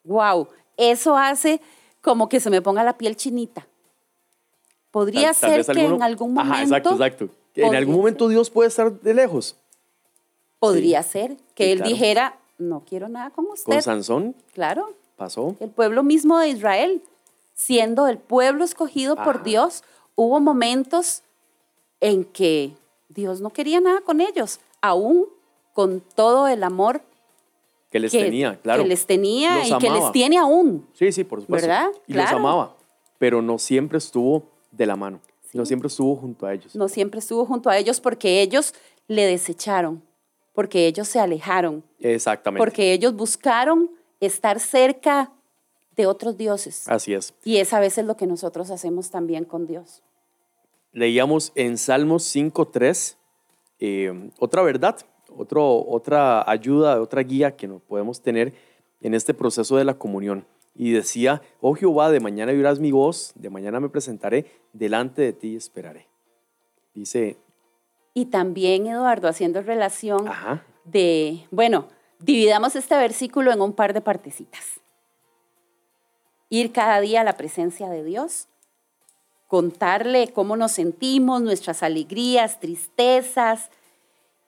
Wow, 0.04 0.50
eso 0.76 1.16
hace 1.16 1.62
como 2.02 2.28
que 2.28 2.42
se 2.42 2.50
me 2.50 2.62
ponga 2.62 2.84
la 2.84 2.98
piel 2.98 3.16
chinita. 3.16 3.68
Podría 4.92 5.34
ser 5.34 5.66
que 5.66 5.86
en 5.86 6.04
algún 6.04 6.34
momento. 6.34 6.54
Ajá, 6.54 6.64
exacto, 6.64 6.92
exacto. 6.92 7.30
En 7.56 7.76
algún 7.76 7.96
momento 7.96 8.28
Dios 8.28 8.50
puede 8.50 8.68
estar 8.70 9.00
de 9.00 9.14
lejos. 9.14 9.56
Podría 10.60 11.04
ser 11.04 11.38
que 11.56 11.72
él 11.72 11.82
dijera, 11.82 12.38
no 12.58 12.84
quiero 12.86 13.10
nada 13.10 13.30
con 13.30 13.46
usted. 13.46 13.74
Con 13.74 13.82
Sansón. 13.82 14.36
Claro. 14.54 14.94
Pasó. 15.16 15.56
El 15.60 15.70
pueblo 15.70 16.04
mismo 16.04 16.40
de 16.40 16.50
Israel, 16.50 17.04
siendo 17.54 18.08
el 18.08 18.18
pueblo 18.18 18.64
escogido 18.64 19.16
por 19.16 19.44
Dios, 19.44 19.84
hubo 20.16 20.40
momentos 20.40 21.24
en 22.00 22.26
que 22.26 22.74
Dios 23.10 23.42
no 23.42 23.52
quería 23.52 23.80
nada 23.80 24.02
con 24.02 24.22
ellos, 24.22 24.60
aún 24.82 25.28
con 25.74 26.02
todo 26.02 26.48
el 26.48 26.64
amor 26.64 27.02
que 27.90 28.00
les 28.00 28.12
tenía, 28.12 28.60
claro. 28.60 28.82
Que 28.82 28.90
les 28.90 29.06
tenía 29.06 29.68
y 29.68 29.78
que 29.78 29.90
les 29.90 30.12
tiene 30.12 30.40
aún. 30.40 30.88
Sí, 30.94 31.12
sí, 31.12 31.24
por 31.24 31.42
supuesto. 31.42 31.68
¿Verdad? 31.68 31.90
Y 32.08 32.14
los 32.14 32.26
amaba, 32.26 32.76
pero 33.20 33.42
no 33.44 33.60
siempre 33.60 34.00
estuvo 34.00 34.50
de 34.72 34.88
la 34.88 34.96
mano. 34.96 35.20
No 35.54 35.64
siempre 35.66 35.88
estuvo 35.88 36.16
junto 36.16 36.48
a 36.48 36.54
ellos. 36.54 36.76
No 36.76 36.90
siempre 36.90 37.20
estuvo 37.20 37.46
junto 37.46 37.70
a 37.70 37.78
ellos 37.78 38.02
porque 38.02 38.42
ellos 38.42 38.74
le 39.08 39.28
desecharon, 39.28 40.04
porque 40.54 40.88
ellos 40.88 41.08
se 41.08 41.20
alejaron. 41.20 41.84
Exactamente. 42.00 42.60
Porque 42.60 42.94
ellos 42.94 43.14
buscaron 43.14 43.92
estar 44.20 44.60
cerca 44.60 45.32
de 45.96 46.08
otros 46.08 46.38
dioses. 46.38 46.88
Así 46.88 47.14
es. 47.14 47.34
Y 47.44 47.58
es 47.58 47.74
a 47.74 47.80
veces 47.80 48.06
lo 48.06 48.16
que 48.18 48.28
nosotros 48.28 48.72
hacemos 48.72 49.10
también 49.10 49.46
con 49.46 49.68
Dios. 49.68 50.02
Leíamos 50.92 51.52
en 51.56 51.78
Salmos 51.78 52.24
5.3 52.36 53.18
eh, 53.86 54.32
otra 54.40 54.62
verdad, 54.62 54.98
otro, 55.36 55.86
otra 55.86 56.50
ayuda, 56.50 57.02
otra 57.02 57.22
guía 57.22 57.58
que 57.58 57.68
nos 57.68 57.82
podemos 57.82 58.22
tener 58.22 58.54
en 59.02 59.14
este 59.14 59.34
proceso 59.34 59.76
de 59.76 59.84
la 59.84 59.96
comunión 59.96 60.46
y 60.74 60.92
decía, 60.92 61.42
oh 61.60 61.74
Jehová, 61.74 62.10
de 62.10 62.22
mañana 62.22 62.54
oirás 62.54 62.80
mi 62.80 62.94
voz, 62.94 63.34
de 63.36 63.50
mañana 63.50 63.82
me 63.82 63.90
presentaré, 63.90 64.46
delante 64.72 65.22
de 65.22 65.34
ti 65.34 65.58
esperaré. 65.58 66.08
Dice... 66.94 67.36
Y 68.14 68.28
también, 68.28 68.88
Eduardo, 68.88 69.28
haciendo 69.28 69.62
relación 69.62 70.30
de, 70.86 71.46
bueno, 71.52 71.90
dividamos 72.20 72.78
este 72.78 72.96
versículo 72.96 73.52
en 73.52 73.60
un 73.60 73.74
par 73.74 73.94
de 73.94 74.00
partecitas. 74.00 74.80
Ir 76.54 76.72
cada 76.72 77.02
día 77.02 77.22
a 77.22 77.24
la 77.24 77.34
presencia 77.36 77.90
de 77.90 78.04
Dios, 78.04 78.48
contarle 79.48 80.32
cómo 80.34 80.56
nos 80.56 80.72
sentimos, 80.72 81.42
nuestras 81.42 81.82
alegrías, 81.82 82.60
tristezas, 82.60 83.70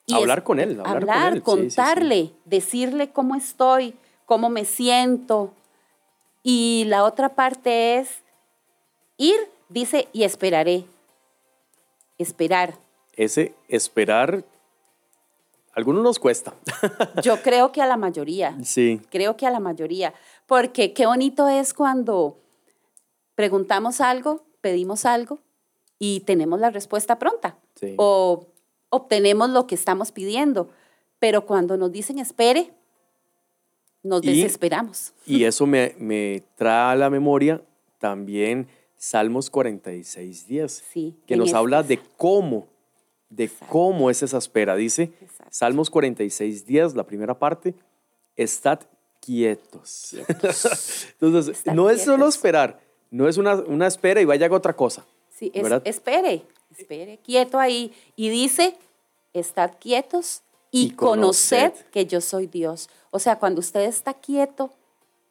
Y 0.06 0.14
hablar 0.14 0.38
es- 0.40 0.44
con 0.44 0.60
él, 0.60 0.80
hablar, 0.82 0.96
hablar, 0.98 1.42
con 1.42 1.60
él. 1.60 1.64
Sí, 1.66 1.70
sí, 1.70 1.70
sí. 1.72 1.76
contarle, 1.78 2.32
decirle 2.46 3.10
cómo 3.10 3.34
estoy, 3.36 3.96
cómo 4.28 4.50
me 4.50 4.66
siento. 4.66 5.52
Y 6.44 6.84
la 6.90 7.04
otra 7.06 7.30
parte 7.30 7.98
es 7.98 8.10
ir, 9.18 9.36
dice, 9.70 10.08
y 10.14 10.24
esperaré. 10.26 10.86
Esperar. 12.20 12.76
Ese 13.14 13.56
esperar, 13.68 14.44
a 15.74 15.78
algunos 15.78 16.04
nos 16.04 16.20
cuesta. 16.20 16.54
Yo 17.24 17.42
creo 17.42 17.72
que 17.72 17.82
a 17.82 17.88
la 17.88 17.98
mayoría. 18.06 18.56
sí, 18.64 19.02
Creo 19.10 19.36
que 19.38 19.48
a 19.48 19.50
la 19.50 19.60
mayoría. 19.60 20.14
Porque 20.48 20.94
qué 20.94 21.06
bonito 21.06 21.48
es 21.50 21.74
cuando 21.74 22.38
preguntamos 23.36 24.02
algo, 24.02 24.44
pedimos 24.62 25.06
algo 25.06 25.40
y 26.00 26.22
tenemos 26.22 26.60
la 26.60 26.70
respuesta 26.70 27.18
pronta. 27.20 27.58
sí. 27.76 27.94
O 27.98 28.48
obtenemos 28.90 29.50
lo 29.50 29.68
que 29.68 29.76
estamos 29.76 30.12
pidiendo. 30.14 30.70
Pero 31.20 31.46
cuando 31.46 31.76
nos 31.76 31.92
dicen 31.92 32.20
espere, 32.20 32.72
nos 34.04 34.24
Y- 34.24 34.28
desesperamos. 34.42 35.12
Y 35.26 35.44
eso 35.44 35.66
me, 35.66 35.96
me 35.98 36.44
trae 36.56 36.94
a 36.94 36.96
la 36.96 37.10
memoria 37.10 37.62
también 38.00 38.68
Salmos 38.98 39.50
46, 39.50 40.48
10, 40.48 40.84
Sí. 40.92 41.16
que 41.28 41.36
nos 41.36 41.48
este- 41.48 41.58
habla 41.58 41.84
de 41.84 42.00
cómo, 42.16 42.68
de 43.30 43.46
Exacto. 43.46 43.66
cómo 43.72 44.10
es 44.10 44.24
esa 44.24 44.38
espera. 44.38 44.76
Dice 44.78 45.12
Exacto. 45.22 45.52
Salmos 45.52 45.90
46, 45.90 46.66
10, 46.66 46.96
la 46.96 47.04
primera 47.06 47.38
parte, 47.38 47.76
estad 48.38 48.80
quietos. 49.26 50.14
Entonces, 51.20 51.58
Estar 51.58 51.76
no 51.76 51.90
es 51.90 52.04
solo 52.04 52.28
esperar, 52.28 52.80
no 53.12 53.28
es 53.28 53.38
una, 53.38 53.56
una 53.56 53.88
espera 53.88 54.22
y 54.22 54.26
vaya 54.26 54.48
a 54.48 54.54
otra 54.54 54.76
cosa. 54.76 55.06
Sí, 55.30 55.52
es- 55.54 55.72
espere, 55.86 56.44
espere, 56.78 57.20
quieto 57.24 57.60
ahí. 57.60 57.94
Y 58.16 58.30
dice, 58.30 58.78
estad 59.34 59.72
quietos 59.80 60.42
y, 60.72 60.88
Y 60.88 60.92
conoced. 60.92 61.58
conoced 61.72 61.86
que 61.92 62.06
yo 62.06 62.22
soy 62.22 62.48
Dios. 62.48 62.90
O 63.12 63.20
sea, 63.20 63.38
cuando 63.38 63.60
usted 63.60 63.82
está 63.82 64.14
quieto, 64.14 64.72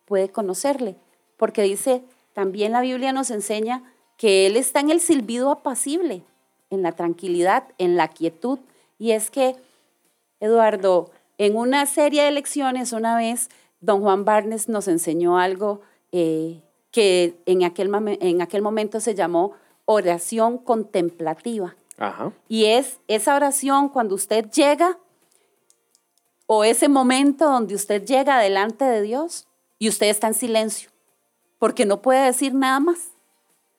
puede 0.05 0.29
conocerle. 0.31 0.97
Porque 1.37 1.63
dice, 1.63 2.03
también 2.33 2.73
la 2.73 2.81
Biblia 2.81 3.13
nos 3.13 3.31
enseña 3.31 3.83
que 4.17 4.47
Él 4.47 4.57
está 4.57 4.81
en 4.81 4.91
el 4.91 5.01
silbido 5.01 5.51
apacible, 5.51 6.23
en 6.71 6.83
la 6.83 6.93
tranquilidad, 6.93 7.65
en 7.79 7.97
la 7.97 8.09
quietud. 8.09 8.59
Y 8.99 9.11
es 9.13 9.31
que, 9.31 9.57
Eduardo, 10.41 11.11
en 11.39 11.57
una 11.57 11.87
serie 11.87 12.23
de 12.23 12.31
lecciones 12.31 12.93
una 12.93 13.17
vez, 13.17 13.49
don 13.85 14.01
Juan 14.01 14.25
Barnes 14.25 14.69
nos 14.69 14.89
enseñó 14.89 15.39
algo 15.39 15.83
eh, 16.13 16.63
que 16.91 17.41
en 17.47 17.65
aquel, 17.65 17.91
en 18.21 18.41
aquel 18.41 18.63
momento 18.63 19.01
se 19.01 19.15
llamó 19.15 19.53
oración 19.85 20.59
contemplativa. 20.59 21.77
Ajá. 21.99 22.33
Y 22.49 22.67
es 22.67 22.99
esa 23.09 23.37
oración 23.37 23.89
cuando 23.89 24.15
usted 24.15 24.51
llega 24.51 24.99
o 26.47 26.65
ese 26.65 26.89
momento 26.89 27.45
donde 27.47 27.75
usted 27.75 28.05
llega 28.05 28.39
delante 28.39 28.85
de 28.85 29.03
Dios 29.03 29.47
y 29.79 29.89
usted 29.89 30.07
está 30.07 30.29
en 30.29 30.35
silencio, 30.35 30.91
porque 31.59 31.85
no 31.85 32.01
puede 32.01 32.25
decir 32.25 32.55
nada 32.55 32.81
más. 32.81 33.11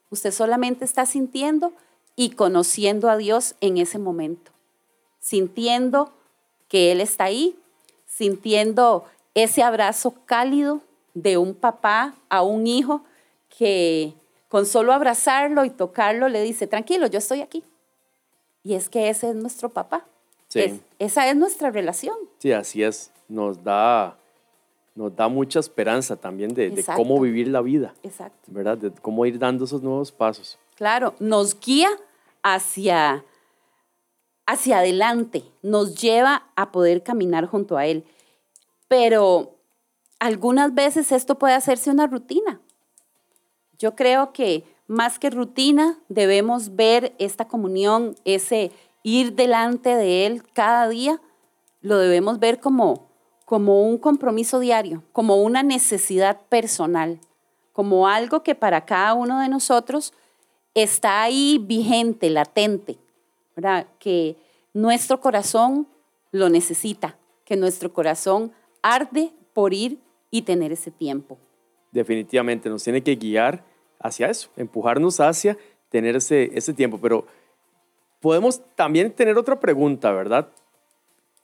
Usted 0.10 0.32
solamente 0.32 0.86
está 0.86 1.06
sintiendo 1.06 1.74
y 2.16 2.32
conociendo 2.32 3.10
a 3.10 3.18
Dios 3.18 3.56
en 3.60 3.78
ese 3.78 4.00
momento, 4.00 4.52
sintiendo 5.20 6.12
que 6.68 6.92
Él 6.92 7.02
está 7.02 7.26
ahí, 7.26 7.58
sintiendo 8.06 9.06
ese 9.36 9.62
abrazo 9.62 10.16
cálido 10.26 10.82
de 11.14 11.38
un 11.38 11.54
papá 11.54 12.16
a 12.30 12.42
un 12.42 12.66
hijo 12.66 13.04
que 13.58 14.14
con 14.50 14.66
solo 14.66 14.94
abrazarlo 14.94 15.64
y 15.66 15.70
tocarlo 15.70 16.28
le 16.30 16.42
dice, 16.42 16.66
tranquilo, 16.68 17.08
yo 17.08 17.20
estoy 17.20 17.42
aquí. 17.42 17.64
Y 18.64 18.74
es 18.74 18.90
que 18.90 19.10
ese 19.10 19.30
es 19.30 19.36
nuestro 19.36 19.70
papá. 19.70 20.06
Sí. 20.48 20.62
Es- 20.62 20.80
esa 21.00 21.30
es 21.30 21.36
nuestra 21.36 21.70
relación. 21.72 22.16
Sí, 22.40 22.52
así 22.52 22.82
es. 22.84 23.12
Nos 23.28 23.64
da, 23.64 24.18
nos 24.96 25.16
da 25.16 25.28
mucha 25.28 25.60
esperanza 25.60 26.16
también 26.16 26.54
de, 26.54 26.84
cómo 26.96 27.20
vivir 27.20 27.48
la 27.48 27.62
vida, 27.62 27.94
Exacto. 28.04 28.38
¿verdad? 28.48 28.78
De 28.78 28.92
cómo 28.92 29.26
ir 29.26 29.38
dando 29.40 29.66
esos 29.66 29.82
nuevos 29.82 30.12
pasos. 30.12 30.58
Claro, 30.76 31.16
nos 31.20 31.60
guía 31.60 31.90
hacia, 32.44 33.24
hacia 34.46 34.80
adelante, 34.80 35.44
nos 35.62 36.00
lleva 36.02 36.44
a 36.56 36.72
poder 36.72 37.04
caminar 37.04 37.46
junto 37.48 37.78
a 37.78 37.86
Él. 37.86 38.06
Pero 38.88 39.58
algunas 40.20 40.74
veces 40.74 41.12
esto 41.12 41.38
puede 41.38 41.54
hacerse 41.54 41.90
una 41.90 42.08
rutina. 42.08 42.62
Yo 43.78 43.96
creo 43.96 44.32
que 44.32 44.64
más 44.88 45.20
que 45.20 45.30
rutina 45.30 46.00
debemos 46.10 46.76
ver 46.76 47.16
esta 47.20 47.48
comunión, 47.48 48.16
ese 48.24 48.72
ir 49.04 49.34
delante 49.34 49.96
de 49.96 50.26
Él 50.26 50.44
cada 50.54 50.88
día, 50.88 51.22
lo 51.82 51.98
debemos 51.98 52.40
ver 52.40 52.60
como, 52.60 53.08
como 53.46 53.84
un 53.84 53.98
compromiso 53.98 54.60
diario, 54.60 55.04
como 55.12 55.38
una 55.38 55.62
necesidad 55.62 56.42
personal, 56.50 57.20
como 57.74 58.08
algo 58.08 58.42
que 58.42 58.56
para 58.56 58.86
cada 58.86 59.14
uno 59.14 59.40
de 59.40 59.50
nosotros 59.50 60.14
está 60.74 61.22
ahí 61.22 61.60
vigente, 61.62 62.30
latente, 62.30 62.98
¿verdad? 63.56 63.88
Que 64.00 64.38
nuestro 64.74 65.22
corazón 65.22 65.88
lo 66.32 66.50
necesita, 66.50 67.18
que 67.46 67.56
nuestro 67.56 67.94
corazón 67.94 68.52
arde 68.94 69.32
por 69.54 69.74
ir 69.74 69.98
y 70.32 70.44
tener 70.44 70.72
ese 70.72 70.92
tiempo. 70.92 71.38
Definitivamente 71.92 72.70
nos 72.70 72.84
tiene 72.84 73.02
que 73.02 73.16
guiar 73.16 73.64
hacia 74.00 74.30
eso, 74.30 74.50
empujarnos 74.58 75.20
hacia 75.20 75.58
tener 75.90 76.16
ese, 76.16 76.52
ese 76.58 76.74
tiempo. 76.74 77.00
Pero 77.02 77.26
podemos 78.20 78.62
también 78.76 79.12
tener 79.12 79.38
otra 79.38 79.60
pregunta, 79.60 80.12
¿verdad? 80.12 80.50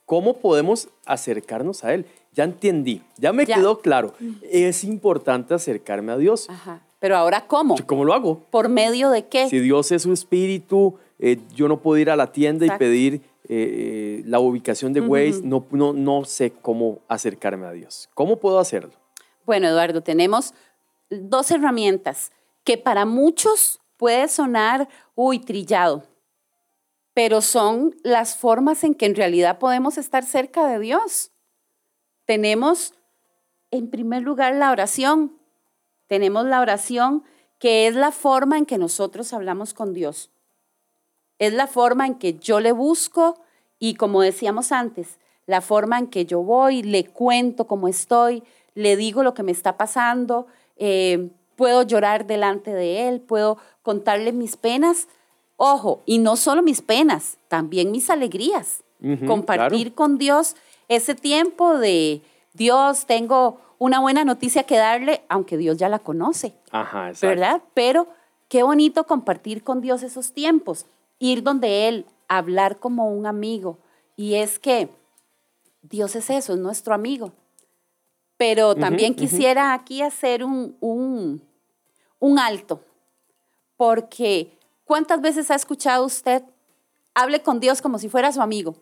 ¿Cómo 0.04 0.36
podemos 0.36 0.88
acercarnos 1.06 1.84
a 1.84 1.94
Él? 1.94 2.06
Ya 2.32 2.44
entendí, 2.44 3.02
ya 3.18 3.32
me 3.32 3.46
Ya. 3.46 3.56
quedó 3.56 3.80
claro. 3.80 4.14
Es 4.42 4.84
importante 4.84 5.54
acercarme 5.54 6.12
a 6.12 6.16
Dios. 6.18 6.48
Ajá. 6.50 6.80
Pero 6.98 7.16
ahora, 7.16 7.46
¿cómo? 7.46 7.74
¿Cómo 7.86 8.04
lo 8.04 8.12
hago? 8.14 8.38
¿Por 8.50 8.68
medio 8.68 9.10
de 9.10 9.26
qué? 9.26 9.48
Si 9.48 9.58
Dios 9.58 9.90
es 9.90 10.02
su 10.02 10.12
espíritu, 10.12 10.94
eh, 11.18 11.38
yo 11.54 11.66
no 11.66 11.80
puedo 11.80 11.98
ir 11.98 12.10
a 12.10 12.16
la 12.16 12.30
tienda 12.30 12.66
Exacto. 12.66 12.84
y 12.84 12.86
pedir 12.86 13.20
eh, 13.54 14.20
eh, 14.20 14.22
la 14.24 14.40
ubicación 14.40 14.94
de 14.94 15.02
Waze, 15.02 15.42
no, 15.44 15.66
no, 15.72 15.92
no 15.92 16.24
sé 16.24 16.52
cómo 16.52 17.00
acercarme 17.06 17.66
a 17.66 17.72
Dios. 17.72 18.08
¿Cómo 18.14 18.38
puedo 18.38 18.58
hacerlo? 18.58 18.92
Bueno, 19.44 19.68
Eduardo, 19.68 20.02
tenemos 20.02 20.54
dos 21.10 21.50
herramientas 21.50 22.32
que 22.64 22.78
para 22.78 23.04
muchos 23.04 23.78
puede 23.98 24.28
sonar, 24.28 24.88
uy, 25.14 25.38
trillado, 25.38 26.04
pero 27.12 27.42
son 27.42 27.94
las 28.02 28.38
formas 28.38 28.84
en 28.84 28.94
que 28.94 29.04
en 29.04 29.16
realidad 29.16 29.58
podemos 29.58 29.98
estar 29.98 30.24
cerca 30.24 30.66
de 30.66 30.78
Dios. 30.78 31.30
Tenemos, 32.24 32.94
en 33.70 33.90
primer 33.90 34.22
lugar, 34.22 34.54
la 34.54 34.70
oración. 34.70 35.36
Tenemos 36.06 36.46
la 36.46 36.62
oración 36.62 37.22
que 37.58 37.86
es 37.86 37.94
la 37.96 38.12
forma 38.12 38.56
en 38.56 38.64
que 38.64 38.78
nosotros 38.78 39.34
hablamos 39.34 39.74
con 39.74 39.92
Dios. 39.92 40.30
Es 41.42 41.52
la 41.52 41.66
forma 41.66 42.06
en 42.06 42.14
que 42.14 42.38
yo 42.38 42.60
le 42.60 42.70
busco 42.70 43.36
y 43.80 43.94
como 43.94 44.22
decíamos 44.22 44.70
antes, 44.70 45.18
la 45.46 45.60
forma 45.60 45.98
en 45.98 46.06
que 46.06 46.24
yo 46.24 46.40
voy, 46.40 46.84
le 46.84 47.04
cuento 47.06 47.66
cómo 47.66 47.88
estoy, 47.88 48.44
le 48.76 48.94
digo 48.94 49.24
lo 49.24 49.34
que 49.34 49.42
me 49.42 49.50
está 49.50 49.76
pasando, 49.76 50.46
eh, 50.76 51.30
puedo 51.56 51.82
llorar 51.82 52.28
delante 52.28 52.72
de 52.72 53.08
Él, 53.08 53.20
puedo 53.20 53.58
contarle 53.82 54.30
mis 54.30 54.56
penas. 54.56 55.08
Ojo, 55.56 56.04
y 56.06 56.18
no 56.18 56.36
solo 56.36 56.62
mis 56.62 56.80
penas, 56.80 57.38
también 57.48 57.90
mis 57.90 58.08
alegrías. 58.08 58.84
Ujú, 59.02 59.26
Compartir 59.26 59.94
con 59.94 60.18
Dios 60.18 60.54
ese 60.86 61.16
tiempo 61.16 61.76
de 61.76 62.22
Dios, 62.52 63.06
tengo 63.06 63.58
una 63.80 63.98
buena 63.98 64.24
noticia 64.24 64.62
que 64.62 64.76
darle, 64.76 65.24
aunque 65.28 65.56
Dios 65.56 65.76
ya 65.76 65.88
la 65.88 65.98
conoce. 65.98 66.54
Ajá, 66.70 67.08
exacto. 67.08 67.26
¿verdad? 67.26 67.62
Pero 67.74 68.06
qué 68.46 68.62
bonito 68.62 69.08
compartir 69.08 69.64
con 69.64 69.80
Dios 69.80 70.04
esos 70.04 70.30
tiempos, 70.30 70.86
ir 71.22 71.44
donde 71.44 71.86
Él, 71.86 72.06
hablar 72.26 72.80
como 72.80 73.08
un 73.08 73.26
amigo. 73.26 73.78
Y 74.16 74.34
es 74.34 74.58
que 74.58 74.90
Dios 75.82 76.16
es 76.16 76.28
eso, 76.30 76.54
es 76.54 76.58
nuestro 76.58 76.94
amigo. 76.94 77.32
Pero 78.36 78.74
también 78.74 79.14
quisiera 79.14 79.72
aquí 79.72 80.02
hacer 80.02 80.42
un, 80.42 80.76
un, 80.80 81.40
un 82.18 82.38
alto, 82.40 82.80
porque 83.76 84.58
¿cuántas 84.84 85.20
veces 85.20 85.48
ha 85.52 85.54
escuchado 85.54 86.04
usted, 86.04 86.42
hable 87.14 87.40
con 87.40 87.60
Dios 87.60 87.80
como 87.80 88.00
si 88.00 88.08
fuera 88.08 88.32
su 88.32 88.42
amigo? 88.42 88.74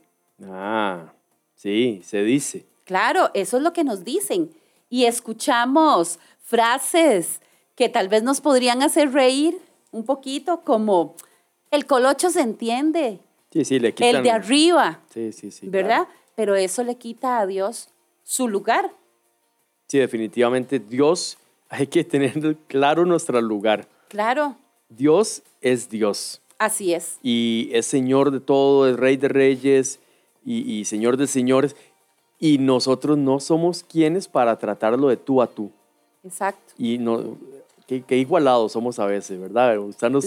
Ah, 0.42 1.12
sí, 1.56 2.00
se 2.02 2.22
dice. 2.22 2.64
Claro, 2.84 3.30
eso 3.34 3.58
es 3.58 3.62
lo 3.62 3.74
que 3.74 3.84
nos 3.84 4.02
dicen. 4.02 4.50
Y 4.88 5.04
escuchamos 5.04 6.18
frases 6.40 7.42
que 7.74 7.90
tal 7.90 8.08
vez 8.08 8.22
nos 8.22 8.40
podrían 8.40 8.82
hacer 8.82 9.12
reír 9.12 9.60
un 9.92 10.04
poquito, 10.04 10.62
como 10.62 11.16
el 11.70 11.86
colocho 11.86 12.30
se 12.30 12.40
entiende, 12.40 13.20
Sí, 13.52 13.64
sí, 13.64 13.78
le 13.80 13.92
quitan. 13.92 14.16
el 14.16 14.22
de 14.22 14.30
arriba, 14.30 15.00
Sí, 15.12 15.32
sí, 15.32 15.50
sí. 15.50 15.68
¿verdad? 15.68 16.04
claro. 16.04 16.20
Pero 16.36 16.54
eso 16.56 16.82
le 16.84 16.94
quita 16.96 17.38
a 17.40 17.46
Dios 17.46 17.88
su 18.22 18.48
lugar. 18.48 18.90
Sí, 19.88 19.98
definitivamente 19.98 20.78
Dios, 20.78 21.36
hay 21.68 21.86
que 21.86 22.04
tener 22.04 22.56
claro 22.68 23.04
nuestro 23.04 23.40
lugar. 23.40 23.88
Claro, 24.08 24.56
Dios 24.88 25.42
es 25.60 25.88
Dios 25.88 26.40
así 26.58 26.94
es. 26.94 27.18
y 27.22 27.70
es 27.72 27.86
Señor 27.86 28.30
de 28.30 28.40
todo, 28.40 28.88
es 28.88 28.96
Rey 28.96 29.16
de 29.16 29.28
Reyes, 29.28 29.98
y, 30.44 30.84
Señor 30.86 31.16
de 31.16 31.26
señores, 31.26 31.76
y 32.38 32.58
nosotros 32.58 33.18
no 33.18 33.38
somos 33.40 33.84
quienes 33.84 34.26
para 34.26 34.58
tratarlo 34.58 35.08
de 35.08 35.16
tú 35.18 35.42
a 35.42 35.46
tú. 35.46 35.70
Exacto. 36.24 36.72
Y 36.78 36.98
no, 36.98 37.36
qué, 37.98 38.16
igualados 38.16 38.72
somos 38.72 38.98
a 38.98 39.06
veces, 39.06 39.40
¿verdad? 39.40 39.76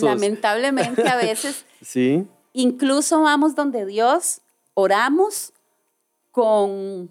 Lamentablemente 0.02 1.08
a 1.08 1.16
veces. 1.18 1.66
sí. 1.82 2.28
Incluso 2.56 3.20
vamos 3.24 3.56
donde 3.56 3.84
Dios, 3.86 4.42
oramos 4.76 5.54
con, 6.30 7.10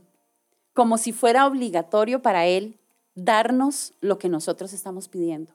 como 0.72 0.98
si 0.98 1.12
fuera 1.12 1.46
obligatorio 1.48 2.22
para 2.22 2.46
Él 2.46 2.78
darnos 3.16 3.94
lo 4.00 4.18
que 4.18 4.28
nosotros 4.28 4.72
estamos 4.72 5.08
pidiendo. 5.08 5.52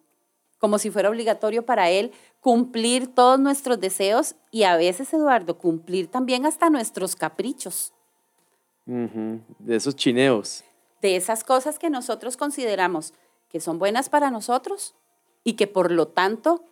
Como 0.58 0.78
si 0.78 0.92
fuera 0.92 1.10
obligatorio 1.10 1.66
para 1.66 1.90
Él 1.90 2.12
cumplir 2.42 3.08
todos 3.08 3.40
nuestros 3.40 3.80
deseos 3.80 4.36
y 4.52 4.64
a 4.64 4.76
veces, 4.76 5.14
Eduardo, 5.14 5.58
cumplir 5.58 6.08
también 6.08 6.46
hasta 6.46 6.70
nuestros 6.70 7.16
caprichos. 7.16 7.94
De 8.86 9.76
esos 9.76 9.96
chineos. 9.96 10.64
De 11.02 11.16
esas 11.16 11.44
cosas 11.44 11.80
que 11.80 11.90
nosotros 11.90 12.36
consideramos 12.36 13.14
que 13.50 13.60
son 13.60 13.80
buenas 13.80 14.10
para 14.10 14.32
nosotros 14.32 14.96
y 15.44 15.54
que 15.54 15.68
por 15.68 15.92
lo 15.92 16.08
tanto 16.08 16.64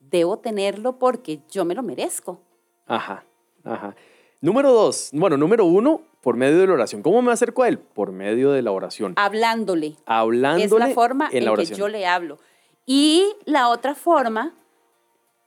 debo 0.00 0.38
tenerlo 0.38 0.98
porque 0.98 1.40
yo 1.50 1.64
me 1.64 1.74
lo 1.74 1.82
merezco. 1.82 2.40
Ajá, 2.86 3.24
ajá. 3.64 3.94
Número 4.40 4.72
dos, 4.72 5.10
bueno, 5.12 5.36
número 5.36 5.64
uno, 5.64 6.02
por 6.20 6.36
medio 6.36 6.58
de 6.58 6.66
la 6.66 6.72
oración. 6.72 7.02
¿Cómo 7.02 7.22
me 7.22 7.32
acerco 7.32 7.62
a 7.62 7.68
Él? 7.68 7.78
Por 7.78 8.12
medio 8.12 8.50
de 8.52 8.62
la 8.62 8.72
oración. 8.72 9.14
Hablándole. 9.16 9.96
Hablándole. 10.06 10.64
Es 10.64 10.72
la 10.72 10.94
forma 10.94 11.28
en, 11.32 11.54
que 11.54 11.66
yo 11.66 11.88
le 11.88 12.06
hablo. 12.06 12.38
Y 12.86 13.24
la 13.44 13.68
otra 13.68 13.94
forma, 13.94 14.54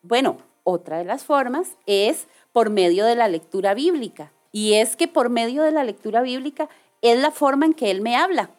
bueno, 0.02 0.38
otra 0.64 0.98
de 0.98 1.06
las 1.06 1.24
formas 1.26 1.78
es 1.86 2.28
por 2.52 2.70
medio 2.70 3.06
de 3.06 3.16
la 3.16 3.28
lectura 3.28 3.74
bíblica. 3.74 4.32
Y 4.52 4.76
es 4.76 4.96
que 4.96 5.08
por 5.08 5.30
medio 5.30 5.64
de 5.64 5.72
la 5.72 5.84
lectura 5.84 6.22
bíblica 6.22 6.70
es 7.02 7.20
la 7.20 7.32
forma 7.32 7.66
en 7.66 7.74
que 7.74 7.92
Él 7.92 8.02
me 8.02 8.16
habla. 8.16 8.50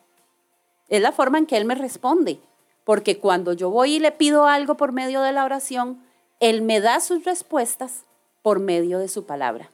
Es 0.88 1.02
la 1.02 1.12
forma 1.12 1.38
en 1.38 1.46
que 1.46 1.56
Él 1.56 1.64
me 1.64 1.74
responde. 1.74 2.40
Porque 2.84 3.18
cuando 3.18 3.52
yo 3.52 3.70
voy 3.70 3.94
y 3.94 3.98
le 3.98 4.12
pido 4.12 4.46
algo 4.46 4.76
por 4.76 4.92
medio 4.92 5.20
de 5.22 5.32
la 5.32 5.44
oración, 5.44 6.00
Él 6.38 6.62
me 6.62 6.80
da 6.80 7.00
sus 7.00 7.24
respuestas 7.24 8.04
por 8.42 8.60
medio 8.60 8.98
de 8.98 9.08
su 9.08 9.26
palabra. 9.26 9.70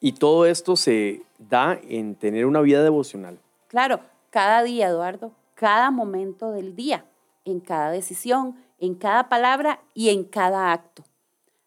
Y 0.00 0.12
todo 0.12 0.46
esto 0.46 0.76
se 0.76 1.22
da 1.38 1.78
en 1.88 2.14
tener 2.14 2.46
una 2.46 2.60
vida 2.60 2.82
devocional. 2.82 3.38
Claro, 3.68 4.00
cada 4.30 4.62
día, 4.62 4.88
Eduardo, 4.88 5.32
cada 5.54 5.90
momento 5.90 6.52
del 6.52 6.74
día, 6.74 7.04
en 7.44 7.60
cada 7.60 7.90
decisión, 7.90 8.56
en 8.78 8.94
cada 8.94 9.28
palabra 9.28 9.80
y 9.94 10.10
en 10.10 10.24
cada 10.24 10.72
acto. 10.72 11.04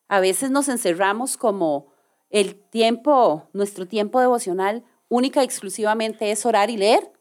A 0.08 0.20
veces 0.20 0.50
nos 0.50 0.70
encerramos 0.70 1.38
como 1.38 1.88
el 2.30 2.56
tiempo, 2.56 3.48
nuestro 3.54 3.88
tiempo 3.88 4.20
devocional 4.20 4.84
única 5.10 5.42
y 5.42 5.46
exclusivamente 5.46 6.32
es 6.32 6.46
orar 6.46 6.70
y 6.70 6.78
leer 6.78 7.12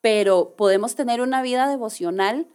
pero 0.00 0.54
podemos 0.56 0.94
tener 0.94 1.20
una 1.20 1.42
vida 1.42 1.68
devocional 1.68 2.46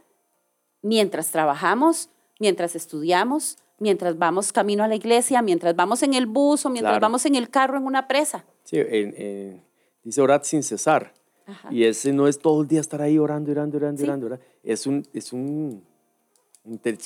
mientras 0.82 1.32
trabajamos, 1.32 2.10
mientras 2.40 2.76
estudiamos, 2.76 3.58
mientras 3.80 4.18
vamos 4.18 4.52
camino 4.52 4.84
a 4.84 4.88
la 4.88 4.96
iglesia, 4.96 5.42
mientras 5.42 5.76
vamos 5.76 6.04
en 6.04 6.14
el 6.14 6.26
bus 6.26 6.66
o 6.66 6.70
mientras 6.70 7.00
vamos 7.00 7.26
en 7.26 7.36
el 7.36 7.50
carro 7.50 7.78
en 7.78 7.86
una 7.86 8.08
presa. 8.08 8.46
Sí, 8.64 8.78
dice 10.04 10.22
orar 10.22 10.44
sin 10.46 10.64
cesar. 10.64 11.14
Y 11.70 11.84
ese 11.84 12.14
no 12.14 12.28
es 12.28 12.40
todo 12.40 12.62
el 12.62 12.68
día 12.68 12.80
estar 12.80 13.02
ahí 13.02 13.18
orando, 13.18 13.52
orando, 13.52 13.78
orando, 13.78 14.04
orando, 14.04 14.40
Es 14.64 14.88
un, 14.88 15.06
es 15.14 15.34
un, 15.34 15.84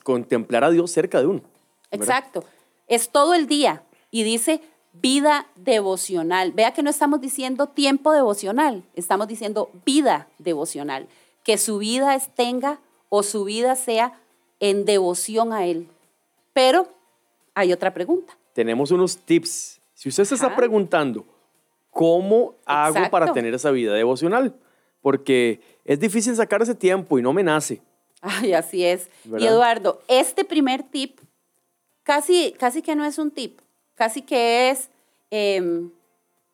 contemplar 0.03 0.63
a 0.63 0.69
Dios 0.69 0.91
cerca 0.91 1.19
de 1.19 1.27
uno. 1.27 1.41
Exacto. 1.89 2.43
Es 2.87 3.09
todo 3.09 3.33
el 3.33 3.47
día. 3.47 3.83
Y 4.11 4.23
dice, 4.23 4.61
vida 4.93 5.47
devocional. 5.55 6.51
Vea 6.51 6.73
que 6.73 6.83
no 6.83 6.89
estamos 6.89 7.21
diciendo 7.21 7.67
tiempo 7.67 8.11
devocional, 8.11 8.83
estamos 8.95 9.27
diciendo 9.27 9.69
vida 9.85 10.27
devocional. 10.39 11.07
Que 11.43 11.57
su 11.57 11.77
vida 11.77 12.17
tenga 12.35 12.79
o 13.09 13.23
su 13.23 13.43
vida 13.45 13.75
sea 13.75 14.19
en 14.59 14.85
devoción 14.85 15.53
a 15.53 15.65
Él. 15.65 15.87
Pero 16.53 16.87
hay 17.53 17.71
otra 17.71 17.93
pregunta. 17.93 18.37
Tenemos 18.53 18.91
unos 18.91 19.17
tips. 19.17 19.79
Si 19.93 20.09
usted 20.09 20.25
se 20.25 20.35
está 20.35 20.55
preguntando, 20.55 21.25
¿cómo 21.89 22.55
hago 22.65 23.09
para 23.09 23.31
tener 23.31 23.53
esa 23.53 23.71
vida 23.71 23.93
devocional? 23.93 24.55
Porque 25.01 25.61
es 25.85 25.99
difícil 25.99 26.35
sacar 26.35 26.61
ese 26.61 26.75
tiempo 26.75 27.17
y 27.17 27.21
no 27.21 27.33
me 27.33 27.43
nace. 27.43 27.81
Ay, 28.21 28.53
así 28.53 28.83
es. 28.83 29.09
Y 29.25 29.45
Eduardo, 29.45 30.01
este 30.07 30.43
primer 30.43 30.83
tip 30.83 31.19
casi, 32.03 32.53
casi 32.57 32.81
que 32.81 32.95
no 32.95 33.05
es 33.05 33.17
un 33.17 33.31
tip, 33.31 33.59
casi 33.97 34.21
que 34.21 34.69
es 34.69 34.89
em, 35.31 35.91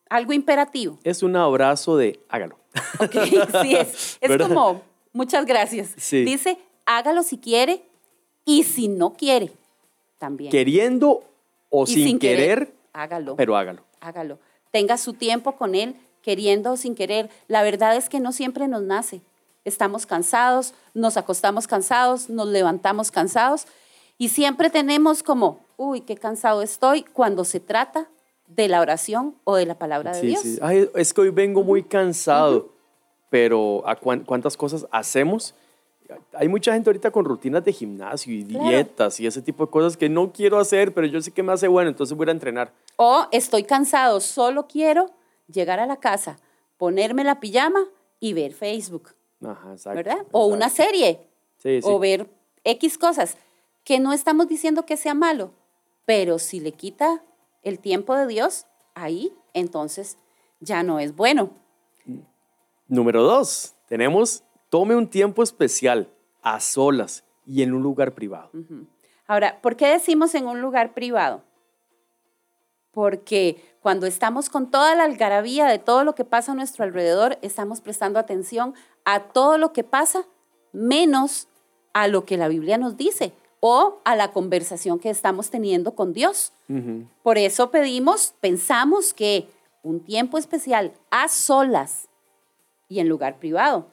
algo 0.09 0.33
imperativo. 0.33 0.97
Es 1.03 1.21
un 1.21 1.35
abrazo 1.35 1.97
de 1.97 2.19
hágalo. 2.29 2.57
Ok, 2.99 3.11
sí, 3.61 3.75
es, 3.75 4.17
es 4.19 4.37
como, 4.37 4.81
muchas 5.11 5.45
gracias. 5.45 5.93
Dice, 6.09 6.57
hágalo 6.85 7.21
si 7.21 7.37
quiere 7.37 7.83
y 8.45 8.63
si 8.63 8.87
no 8.87 9.13
quiere, 9.13 9.51
también. 10.17 10.51
Queriendo 10.51 11.23
o 11.69 11.85
sin, 11.85 12.17
querer, 12.17 12.73
hágalo. 12.93 13.35
Pero 13.35 13.55
hágalo. 13.55 13.83
Hágalo. 13.99 14.39
Tenga 14.71 14.97
su 14.97 15.13
tiempo 15.13 15.55
con 15.55 15.75
él, 15.75 15.95
queriendo 16.21 16.71
o 16.71 16.77
sin 16.77 16.95
querer. 16.95 17.29
La 17.47 17.61
verdad 17.61 17.95
es 17.95 18.09
que 18.09 18.19
no 18.19 18.31
siempre 18.31 18.67
nos 18.67 18.81
nace. 18.81 19.21
Estamos 19.65 20.05
cansados, 20.05 20.73
nos 20.93 21.15
acostamos 21.15 21.67
cansados, 21.67 22.29
nos 22.29 22.47
levantamos 22.47 23.11
cansados 23.11 23.65
y 24.23 24.29
siempre 24.29 24.69
tenemos 24.69 25.21
como, 25.21 25.65
uy, 25.75 25.99
qué 25.99 26.15
cansado 26.15 26.61
estoy 26.61 27.03
cuando 27.03 27.43
se 27.43 27.59
trata 27.59 28.07
de 28.47 28.69
la 28.69 28.79
oración 28.79 29.35
o 29.43 29.57
de 29.57 29.65
la 29.65 29.77
palabra 29.77 30.13
de 30.13 30.21
Dios. 30.21 30.39
Sí. 30.39 30.59
Ay, 30.61 30.89
es 30.95 31.13
que 31.13 31.19
hoy 31.19 31.29
vengo 31.29 31.61
muy 31.61 31.83
cansado, 31.83 32.69
pero 33.29 33.85
¿a 33.85 33.97
cuántas 33.97 34.55
cosas 34.55 34.87
hacemos? 34.91 35.53
Hay 36.31 36.47
mucha 36.47 36.71
gente 36.71 36.89
ahorita 36.89 37.11
con 37.11 37.25
rutinas 37.25 37.65
de 37.65 37.73
gimnasio 37.73 38.33
y 38.33 38.43
dietas 38.43 39.19
y 39.19 39.27
ese 39.27 39.41
tipo 39.41 39.65
de 39.65 39.71
cosas 39.71 39.97
que 39.97 40.07
no 40.07 40.31
quiero 40.31 40.57
hacer, 40.57 40.93
pero 40.93 41.05
yo 41.05 41.21
sé 41.21 41.31
que 41.31 41.43
me 41.43 41.51
hace 41.51 41.67
bueno, 41.67 41.89
entonces 41.89 42.15
voy 42.15 42.29
a 42.29 42.31
entrenar. 42.31 42.71
O 42.95 43.27
estoy 43.33 43.65
cansado, 43.65 44.21
solo 44.21 44.67
quiero 44.67 45.07
llegar 45.51 45.81
a 45.81 45.85
la 45.85 45.97
casa, 45.97 46.37
ponerme 46.77 47.25
la 47.25 47.41
pijama 47.41 47.81
y 48.21 48.31
ver 48.31 48.53
Facebook. 48.53 49.09
Ajá, 49.45 49.73
exacto, 49.73 49.97
¿Verdad? 49.97 50.25
O 50.31 50.45
una 50.45 50.69
serie. 50.69 51.27
Sí, 51.57 51.81
sí. 51.81 51.89
O 51.89 51.99
ver 51.99 52.29
X 52.63 52.97
cosas 52.97 53.35
que 53.83 53.99
no 53.99 54.13
estamos 54.13 54.47
diciendo 54.47 54.85
que 54.85 54.97
sea 54.97 55.13
malo, 55.13 55.51
pero 56.05 56.39
si 56.39 56.59
le 56.59 56.71
quita 56.71 57.23
el 57.61 57.79
tiempo 57.79 58.15
de 58.15 58.27
Dios, 58.27 58.65
ahí 58.93 59.33
entonces 59.53 60.17
ya 60.59 60.83
no 60.83 60.99
es 60.99 61.15
bueno. 61.15 61.51
Número 62.87 63.23
dos, 63.23 63.75
tenemos, 63.87 64.43
tome 64.69 64.95
un 64.95 65.09
tiempo 65.09 65.43
especial 65.43 66.09
a 66.41 66.59
solas 66.59 67.23
y 67.45 67.61
en 67.63 67.73
un 67.73 67.81
lugar 67.81 68.13
privado. 68.13 68.51
Ahora, 69.27 69.61
¿por 69.61 69.75
qué 69.75 69.87
decimos 69.87 70.35
en 70.35 70.47
un 70.47 70.61
lugar 70.61 70.93
privado? 70.93 71.43
Porque 72.91 73.75
cuando 73.81 74.05
estamos 74.05 74.49
con 74.49 74.69
toda 74.69 74.95
la 74.95 75.05
algarabía 75.05 75.65
de 75.65 75.79
todo 75.79 76.03
lo 76.03 76.15
que 76.15 76.25
pasa 76.25 76.51
a 76.51 76.55
nuestro 76.55 76.83
alrededor, 76.83 77.39
estamos 77.41 77.81
prestando 77.81 78.19
atención 78.19 78.75
a 79.03 79.23
todo 79.23 79.57
lo 79.57 79.73
que 79.73 79.83
pasa, 79.83 80.25
menos 80.71 81.47
a 81.93 82.07
lo 82.07 82.25
que 82.25 82.37
la 82.37 82.47
Biblia 82.47 82.77
nos 82.77 82.97
dice 82.97 83.33
o 83.65 84.01
a 84.03 84.17
la 84.17 84.33
conversación 84.33 84.99
que 84.99 85.09
estamos 85.09 85.49
teniendo 85.49 85.95
con 85.95 86.11
Dios. 86.11 86.51
Por 87.23 87.37
eso 87.37 87.71
pedimos, 87.71 88.33
pensamos 88.41 89.13
que 89.13 89.47
un 89.83 90.01
tiempo 90.03 90.37
especial 90.37 90.91
a 91.11 91.29
solas 91.29 92.09
y 92.89 92.99
en 92.99 93.07
lugar 93.07 93.39
privado. 93.39 93.87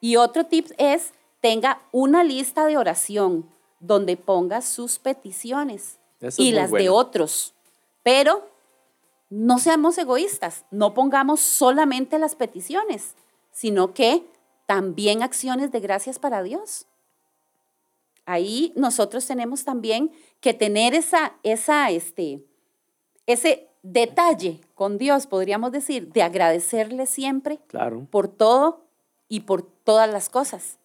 Y 0.00 0.16
otro 0.16 0.46
tip 0.46 0.68
es, 0.78 1.12
tenga 1.42 1.82
una 1.92 2.24
lista 2.24 2.64
de 2.64 2.78
oración 2.78 3.46
donde 3.78 4.16
ponga 4.16 4.62
sus 4.62 4.98
peticiones 4.98 5.98
y 6.38 6.52
las 6.52 6.70
de 6.70 6.88
otros. 6.88 7.52
Pero 8.02 8.48
no 9.28 9.58
seamos 9.58 9.98
egoístas, 9.98 10.64
no 10.70 10.94
pongamos 10.94 11.40
solamente 11.40 12.18
las 12.18 12.36
peticiones, 12.36 13.16
sino 13.52 13.92
que 13.92 14.24
también 14.64 15.22
acciones 15.22 15.72
de 15.72 15.80
gracias 15.80 16.18
para 16.18 16.42
Dios. 16.42 16.86
Ahí 18.26 18.72
nosotros 18.76 19.26
tenemos 19.26 19.64
también 19.64 20.10
que 20.40 20.54
tener 20.54 20.94
esa, 20.94 21.34
esa, 21.42 21.90
este, 21.90 22.42
ese 23.26 23.68
detalle 23.82 24.60
con 24.74 24.98
Dios, 24.98 25.26
podríamos 25.26 25.72
decir, 25.72 26.10
de 26.12 26.22
agradecerle 26.22 27.06
siempre 27.06 27.58
claro. 27.66 28.06
por 28.10 28.28
todo 28.28 28.86
y 29.28 29.40
por 29.40 29.62
todas 29.62 30.10
las 30.10 30.28
cosas. 30.28 30.78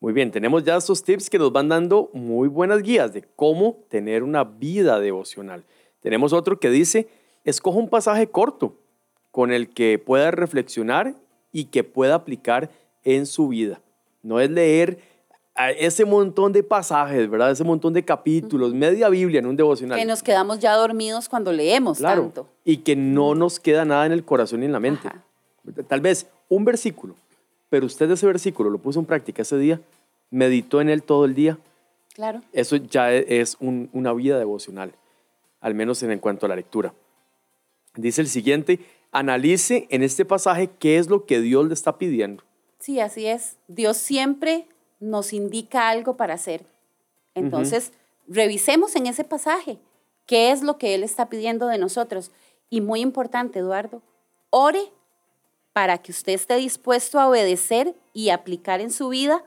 Muy 0.00 0.12
bien, 0.12 0.30
tenemos 0.30 0.62
ya 0.64 0.76
estos 0.76 1.02
tips 1.02 1.28
que 1.28 1.38
nos 1.38 1.52
van 1.52 1.68
dando 1.68 2.10
muy 2.12 2.48
buenas 2.48 2.82
guías 2.82 3.12
de 3.12 3.22
cómo 3.34 3.78
tener 3.88 4.22
una 4.22 4.44
vida 4.44 5.00
devocional. 5.00 5.64
Tenemos 6.00 6.32
otro 6.32 6.60
que 6.60 6.70
dice, 6.70 7.08
escoja 7.44 7.78
un 7.78 7.88
pasaje 7.88 8.28
corto 8.28 8.76
con 9.30 9.52
el 9.52 9.68
que 9.68 9.98
pueda 9.98 10.30
reflexionar 10.30 11.14
y 11.52 11.66
que 11.66 11.84
pueda 11.84 12.14
aplicar 12.14 12.70
en 13.04 13.26
su 13.26 13.48
vida. 13.48 13.80
No 14.22 14.40
es 14.40 14.50
leer 14.50 14.98
a 15.58 15.70
ese 15.72 16.04
montón 16.04 16.52
de 16.52 16.62
pasajes, 16.62 17.28
¿verdad? 17.28 17.50
Ese 17.50 17.64
montón 17.64 17.92
de 17.92 18.04
capítulos, 18.04 18.72
media 18.72 19.08
Biblia 19.08 19.40
en 19.40 19.46
un 19.46 19.56
devocional. 19.56 19.98
Que 19.98 20.04
nos 20.04 20.22
quedamos 20.22 20.60
ya 20.60 20.72
dormidos 20.74 21.28
cuando 21.28 21.52
leemos 21.52 21.98
claro, 21.98 22.22
tanto. 22.22 22.48
Y 22.64 22.78
que 22.78 22.94
no 22.96 23.34
nos 23.34 23.58
queda 23.58 23.84
nada 23.84 24.06
en 24.06 24.12
el 24.12 24.24
corazón 24.24 24.60
ni 24.60 24.66
en 24.66 24.72
la 24.72 24.80
mente. 24.80 25.08
Ajá. 25.08 25.24
Tal 25.88 26.00
vez 26.00 26.28
un 26.48 26.64
versículo, 26.64 27.14
pero 27.68 27.84
usted 27.86 28.10
ese 28.10 28.24
versículo 28.26 28.70
lo 28.70 28.78
puso 28.78 29.00
en 29.00 29.06
práctica 29.06 29.42
ese 29.42 29.58
día, 29.58 29.80
meditó 30.30 30.80
en 30.80 30.88
él 30.88 31.02
todo 31.02 31.24
el 31.24 31.34
día, 31.34 31.58
Claro. 32.14 32.40
eso 32.52 32.76
ya 32.76 33.12
es 33.12 33.56
un- 33.60 33.90
una 33.92 34.12
vida 34.12 34.38
devocional, 34.38 34.92
al 35.60 35.74
menos 35.74 36.02
en, 36.02 36.10
en 36.12 36.20
cuanto 36.20 36.46
a 36.46 36.48
la 36.48 36.56
lectura. 36.56 36.94
Dice 37.96 38.20
el 38.20 38.28
siguiente, 38.28 38.78
analice 39.12 39.86
en 39.90 40.02
este 40.02 40.24
pasaje 40.24 40.70
qué 40.78 40.98
es 40.98 41.08
lo 41.08 41.26
que 41.26 41.40
Dios 41.40 41.66
le 41.66 41.74
está 41.74 41.98
pidiendo. 41.98 42.44
Sí, 42.78 43.00
así 43.00 43.26
es. 43.26 43.56
Dios 43.66 43.96
siempre 43.96 44.66
nos 45.00 45.32
indica 45.32 45.88
algo 45.88 46.16
para 46.16 46.34
hacer. 46.34 46.64
Entonces, 47.34 47.92
revisemos 48.26 48.96
en 48.96 49.06
ese 49.06 49.24
pasaje 49.24 49.78
qué 50.26 50.50
es 50.50 50.62
lo 50.62 50.78
que 50.78 50.94
Él 50.94 51.02
está 51.02 51.28
pidiendo 51.28 51.68
de 51.68 51.78
nosotros. 51.78 52.30
Y 52.70 52.80
muy 52.80 53.00
importante, 53.00 53.60
Eduardo, 53.60 54.02
ore 54.50 54.82
para 55.72 55.98
que 55.98 56.10
usted 56.12 56.32
esté 56.32 56.56
dispuesto 56.56 57.20
a 57.20 57.28
obedecer 57.28 57.94
y 58.12 58.30
aplicar 58.30 58.80
en 58.80 58.90
su 58.90 59.08
vida 59.08 59.44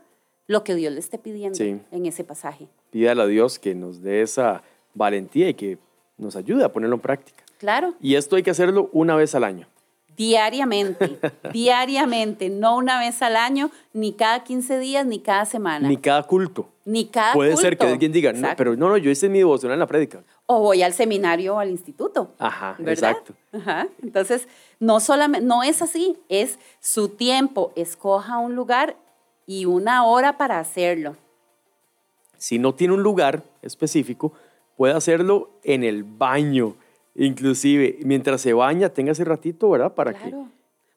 lo 0.47 0.63
que 0.63 0.75
Dios 0.75 0.93
le 0.93 0.99
esté 0.99 1.17
pidiendo 1.17 1.57
Sí. 1.57 1.79
en 1.91 2.05
ese 2.05 2.23
pasaje. 2.23 2.67
Pídale 2.89 3.21
a 3.21 3.25
Dios 3.27 3.59
que 3.59 3.75
nos 3.75 4.01
dé 4.01 4.21
esa 4.21 4.63
valentía 4.93 5.49
y 5.49 5.53
que 5.53 5.77
nos 6.17 6.35
ayude 6.35 6.63
a 6.63 6.71
ponerlo 6.71 6.95
en 6.95 7.01
práctica. 7.01 7.43
Claro, 7.57 7.93
Y 8.01 8.15
esto 8.15 8.35
hay 8.35 8.43
que 8.43 8.49
hacerlo 8.51 8.89
una 8.91 9.15
vez 9.15 9.35
al 9.35 9.43
año. 9.43 9.67
Diariamente, 10.17 11.19
diariamente, 11.54 12.50
no 12.50 12.78
una 12.78 13.00
vez 13.00 13.21
al 13.21 13.36
año, 13.36 13.71
ni 13.93 14.13
cada 14.13 14.43
15 14.43 14.80
días, 14.80 15.06
ni 15.06 15.19
cada 15.19 15.45
semana, 15.45 15.88
Ni 15.88 15.97
cada 15.97 16.24
culto. 16.24 16.69
ni 16.86 17.06
cada 17.06 17.34
Puede 17.34 17.56
ser 17.58 17.78
que 17.78 17.86
alguien 17.88 18.12
diga, 18.12 18.34
no, 18.34 18.50
pero 18.58 18.76
no, 18.76 18.89
no, 18.89 18.97
yo 18.97 19.10
hice 19.12 19.30
mi 19.30 19.39
devocional 19.39 19.76
en 19.76 19.80
la 19.80 19.88
prédica. 19.88 20.24
o 20.45 20.60
voy 20.60 20.84
al 20.84 20.93
seminario 20.93 21.56
o 21.56 21.60
al 21.60 21.69
instituto. 21.69 22.34
Ajá, 22.39 22.76
¿verdad? 22.78 22.93
exacto. 23.12 23.34
Ajá. 23.54 23.88
Entonces, 24.04 24.47
no 24.80 25.00
solamente, 25.00 25.45
no 25.45 25.63
es 25.63 25.82
así, 25.82 26.17
es 26.30 26.60
su 26.80 27.10
tiempo. 27.10 27.71
Escoja 27.76 28.38
un 28.38 28.56
lugar 28.56 28.95
y 29.47 29.65
una 29.65 30.06
hora 30.06 30.38
para 30.38 30.60
hacerlo. 30.60 31.15
Si 32.38 32.58
no 32.60 32.74
tiene 32.74 32.93
un 32.95 33.04
lugar 33.04 33.43
específico, 33.62 34.34
puede 34.76 34.93
hacerlo 34.93 35.52
en 35.63 35.84
el 35.84 36.04
baño. 36.04 36.76
Inclusive, 37.15 38.00
mientras 38.04 38.41
se 38.41 38.54
baña, 38.54 38.89
tenga 38.89 39.12
ese 39.12 39.24
ratito, 39.26 39.69
¿verdad? 39.69 39.93
Para 39.93 40.13
Claro. 40.13 40.47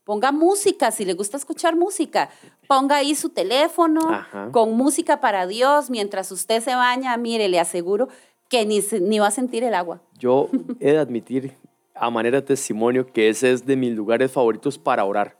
Ponga 0.04 0.32
música, 0.32 0.90
si 0.90 1.04
le 1.06 1.14
gusta 1.14 1.38
escuchar 1.38 1.76
música. 1.76 2.28
Ponga 2.68 2.96
ahí 2.96 3.14
su 3.14 3.30
teléfono 3.30 4.00
Ajá. 4.10 4.50
con 4.52 4.76
música 4.76 5.18
para 5.20 5.46
Dios 5.46 5.88
mientras 5.88 6.30
usted 6.30 6.60
se 6.62 6.74
baña. 6.74 7.16
Mire, 7.16 7.48
le 7.48 7.58
aseguro 7.58 8.08
que 8.50 8.66
ni, 8.66 8.80
ni 9.00 9.18
va 9.18 9.28
a 9.28 9.30
sentir 9.30 9.64
el 9.64 9.72
agua. 9.74 10.02
que 10.12 10.18
yo 10.20 10.50
he 10.78 10.92
de 10.92 10.98
admitir, 10.98 11.54
a 11.94 12.10
manera 12.10 12.40
de 12.40 12.46
testimonio, 12.46 13.06
que 13.06 13.30
ese 13.30 13.50
es 13.52 13.64
de 13.64 13.76
mis 13.76 13.94
lugares 13.94 14.30
favoritos 14.30 14.78
para 14.78 15.04
orar. 15.06 15.38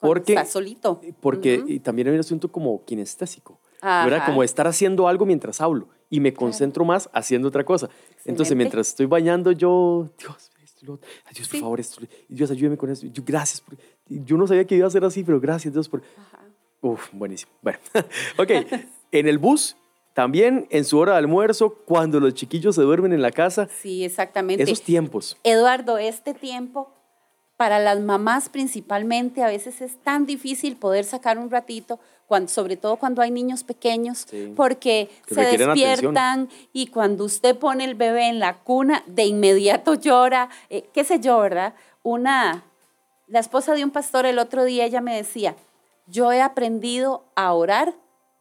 Porque- 0.00 0.34
está 0.34 0.44
solito. 0.44 1.00
Porque 1.20 1.62
y 1.66 1.78
también 1.80 2.08
hay 2.08 2.14
un 2.14 2.20
asunto 2.20 2.50
como 2.52 2.84
kinestésico, 2.84 3.58
¿verdad? 3.80 4.26
Como 4.26 4.42
estar 4.42 4.66
haciendo 4.66 5.08
algo 5.08 5.24
mientras 5.24 5.60
hablo 5.62 5.88
y 6.12 6.20
me 6.20 6.32
concentro 6.34 6.84
más 6.84 7.08
haciendo 7.12 7.48
otra 7.48 7.64
cosa. 7.64 7.86
Entonces, 7.86 8.28
Excelente. 8.28 8.54
mientras 8.56 8.88
estoy 8.90 9.06
bañando, 9.06 9.50
yo, 9.50 10.08
Dios, 10.18 10.50
Dios, 10.82 10.98
por 11.00 11.46
Sí. 11.46 11.58
favor, 11.60 11.80
esto. 11.80 12.02
Dios, 12.28 12.50
ayúdeme 12.50 12.76
con 12.76 12.90
esto. 12.90 13.06
Yo, 13.06 13.22
gracias. 13.26 13.60
por- 13.62 13.76
yo 14.08 14.36
no 14.36 14.46
sabía 14.46 14.66
que 14.66 14.74
iba 14.76 14.86
a 14.86 14.90
ser 14.90 15.04
así, 15.04 15.24
pero 15.24 15.40
gracias, 15.40 15.72
Dios, 15.72 15.88
por... 15.88 16.02
Ajá. 16.18 16.40
Uf, 16.82 17.08
buenísimo. 17.12 17.50
Bueno, 17.62 17.78
ok. 18.38 18.50
En 19.12 19.26
el 19.28 19.38
bus, 19.38 19.76
también 20.12 20.66
en 20.70 20.84
su 20.84 20.98
hora 20.98 21.12
de 21.12 21.18
almuerzo, 21.18 21.70
cuando 21.86 22.20
los 22.20 22.34
chiquillos 22.34 22.74
se 22.74 22.82
duermen 22.82 23.12
en 23.14 23.22
la 23.22 23.30
casa, 23.30 23.68
Sí, 23.80 24.04
exactamente. 24.04 24.64
esos 24.64 24.82
tiempos. 24.82 25.38
Eduardo, 25.44 25.96
este 25.96 26.34
tiempo 26.34 26.92
para 27.56 27.78
las 27.78 28.00
mamás 28.00 28.48
principalmente 28.48 29.42
a 29.42 29.46
veces 29.46 29.80
es 29.80 29.96
tan 30.02 30.26
difícil 30.26 30.76
poder 30.76 31.04
sacar 31.04 31.38
un 31.38 31.48
ratito, 31.50 32.00
cuando, 32.32 32.48
sobre 32.48 32.78
todo 32.78 32.96
cuando 32.96 33.20
hay 33.20 33.30
niños 33.30 33.62
pequeños, 33.62 34.24
Sí. 34.26 34.54
porque 34.56 35.10
Que 35.26 35.34
se 35.34 35.40
atención. 35.42 35.74
despiertan 35.74 36.48
y 36.72 36.86
cuando 36.86 37.24
usted 37.24 37.58
pone 37.58 37.84
el 37.84 37.94
bebé 37.94 38.28
en 38.28 38.38
la 38.38 38.60
cuna, 38.60 39.02
de 39.06 39.26
inmediato 39.26 39.92
llora, 40.00 40.48
eh, 40.70 40.88
qué 40.94 41.04
sé 41.04 41.20
yo, 41.20 41.38
¿verdad? 41.40 41.74
Una, 42.02 42.64
la 43.26 43.38
esposa 43.38 43.74
de 43.74 43.84
un 43.84 43.90
pastor 43.90 44.24
el 44.24 44.38
otro 44.38 44.64
día, 44.64 44.86
ella 44.86 45.02
me 45.02 45.14
decía, 45.14 45.56
yo 46.06 46.32
he 46.32 46.40
aprendido 46.40 47.22
a 47.34 47.52
orar 47.52 47.92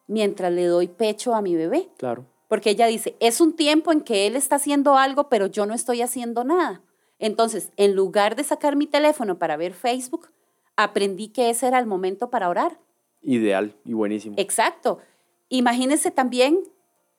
mientras 0.08 0.54
le 0.54 0.68
doy 0.68 0.88
pecho 0.88 1.36
a 1.36 1.42
mi 1.42 1.58
bebé. 1.58 1.90
Claro. 1.98 2.24
Porque 2.48 2.70
ella 2.70 2.88
dice, 2.88 3.18
es 3.20 3.42
un 3.42 3.58
tiempo 3.58 3.92
en 3.92 4.00
que 4.00 4.26
él 4.26 4.38
está 4.38 4.56
haciendo 4.56 4.96
algo, 4.98 5.28
pero 5.28 5.48
yo 5.48 5.66
no 5.66 5.74
estoy 5.74 6.02
haciendo 6.02 6.46
nada. 6.46 6.80
Entonces, 7.20 7.72
en 7.76 7.94
lugar 7.94 8.38
de 8.38 8.46
sacar 8.46 8.78
mi 8.78 8.88
teléfono 8.88 9.38
para 9.38 9.58
ver 9.58 9.74
Facebook, 9.74 10.30
aprendí 10.78 11.28
que 11.28 11.50
ese 11.50 11.68
era 11.68 11.78
el 11.78 11.88
momento 11.88 12.30
para 12.30 12.48
orar. 12.48 12.78
Ideal 13.24 13.76
y 13.86 13.94
buenísimo. 13.94 14.36
Exacto. 14.38 15.00
Imagínese 15.50 16.12
también 16.12 16.60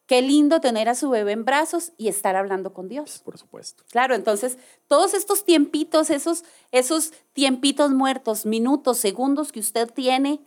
qué 0.06 0.20
lindo 0.22 0.60
tener 0.60 0.88
a 0.88 0.94
su 0.94 1.10
bebé 1.10 1.32
en 1.32 1.44
brazos 1.44 1.92
y 1.96 2.08
estar 2.08 2.34
hablando 2.36 2.72
con 2.72 2.88
Dios. 2.88 3.22
Por 3.24 3.38
supuesto. 3.38 3.84
Claro, 3.90 4.14
entonces 4.14 4.58
todos 4.88 5.14
estos 5.14 5.44
tiempitos, 5.44 6.10
esos, 6.10 6.44
esos 6.72 7.12
tiempitos 7.32 7.92
muertos, 7.92 8.44
minutos, 8.46 8.98
segundos 8.98 9.52
que 9.52 9.60
usted 9.60 9.90
tiene, 9.90 10.40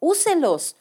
úselos. 0.00 0.76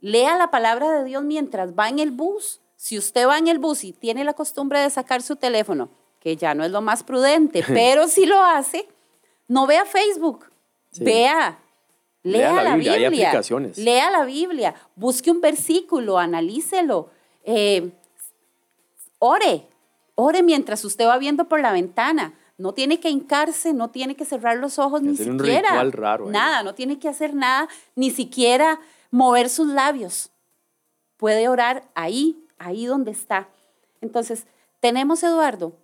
Lea 0.00 0.36
la 0.36 0.50
palabra 0.50 0.90
de 0.92 1.04
Dios 1.04 1.24
mientras 1.24 1.72
va 1.72 1.88
en 1.88 1.98
el 1.98 2.10
bus. 2.10 2.60
Si 2.76 2.98
usted 2.98 3.26
va 3.26 3.38
en 3.38 3.48
el 3.48 3.58
bus 3.58 3.84
y 3.84 3.92
tiene 3.92 4.22
la 4.24 4.34
costumbre 4.34 4.80
de 4.80 4.90
sacar 4.90 5.22
su 5.22 5.36
teléfono, 5.36 5.88
que 6.20 6.36
ya 6.36 6.54
no 6.54 6.64
es 6.64 6.70
lo 6.70 6.82
más 6.82 7.02
prudente, 7.02 7.62
pero 7.66 8.06
si 8.06 8.26
lo 8.26 8.42
hace, 8.42 8.86
no 9.48 9.66
vea 9.66 9.84
Facebook, 9.84 10.46
Sí. 10.92 11.04
vea, 11.04 11.58
lea, 12.26 12.52
Lea 12.52 12.62
la 12.64 12.74
Biblia, 12.76 12.92
Biblia, 12.92 13.08
hay 13.08 13.24
aplicaciones. 13.24 13.78
lea 13.78 14.10
la 14.10 14.24
Biblia, 14.24 14.74
busque 14.96 15.30
un 15.30 15.40
versículo, 15.40 16.18
analícelo, 16.18 17.10
eh, 17.44 17.90
ore, 19.18 19.66
ore 20.14 20.42
mientras 20.42 20.84
usted 20.84 21.06
va 21.06 21.18
viendo 21.18 21.46
por 21.48 21.60
la 21.60 21.72
ventana. 21.72 22.34
No 22.58 22.72
tiene 22.72 23.00
que 23.00 23.10
hincarse, 23.10 23.72
no 23.74 23.90
tiene 23.90 24.16
que 24.16 24.24
cerrar 24.24 24.56
los 24.56 24.78
ojos 24.78 25.02
ni 25.02 25.10
un 25.10 25.16
siquiera. 25.16 25.68
ritual 25.70 25.92
raro. 25.92 26.26
Nada, 26.30 26.62
no 26.62 26.74
tiene 26.74 26.98
que 26.98 27.08
hacer 27.08 27.34
nada, 27.34 27.68
ni 27.94 28.10
siquiera 28.10 28.80
mover 29.10 29.50
sus 29.50 29.68
labios. 29.68 30.30
Puede 31.18 31.48
orar 31.48 31.84
ahí, 31.94 32.42
ahí 32.58 32.86
donde 32.86 33.10
está. 33.10 33.48
Entonces, 34.00 34.46
tenemos, 34.80 35.22
Eduardo, 35.22 35.74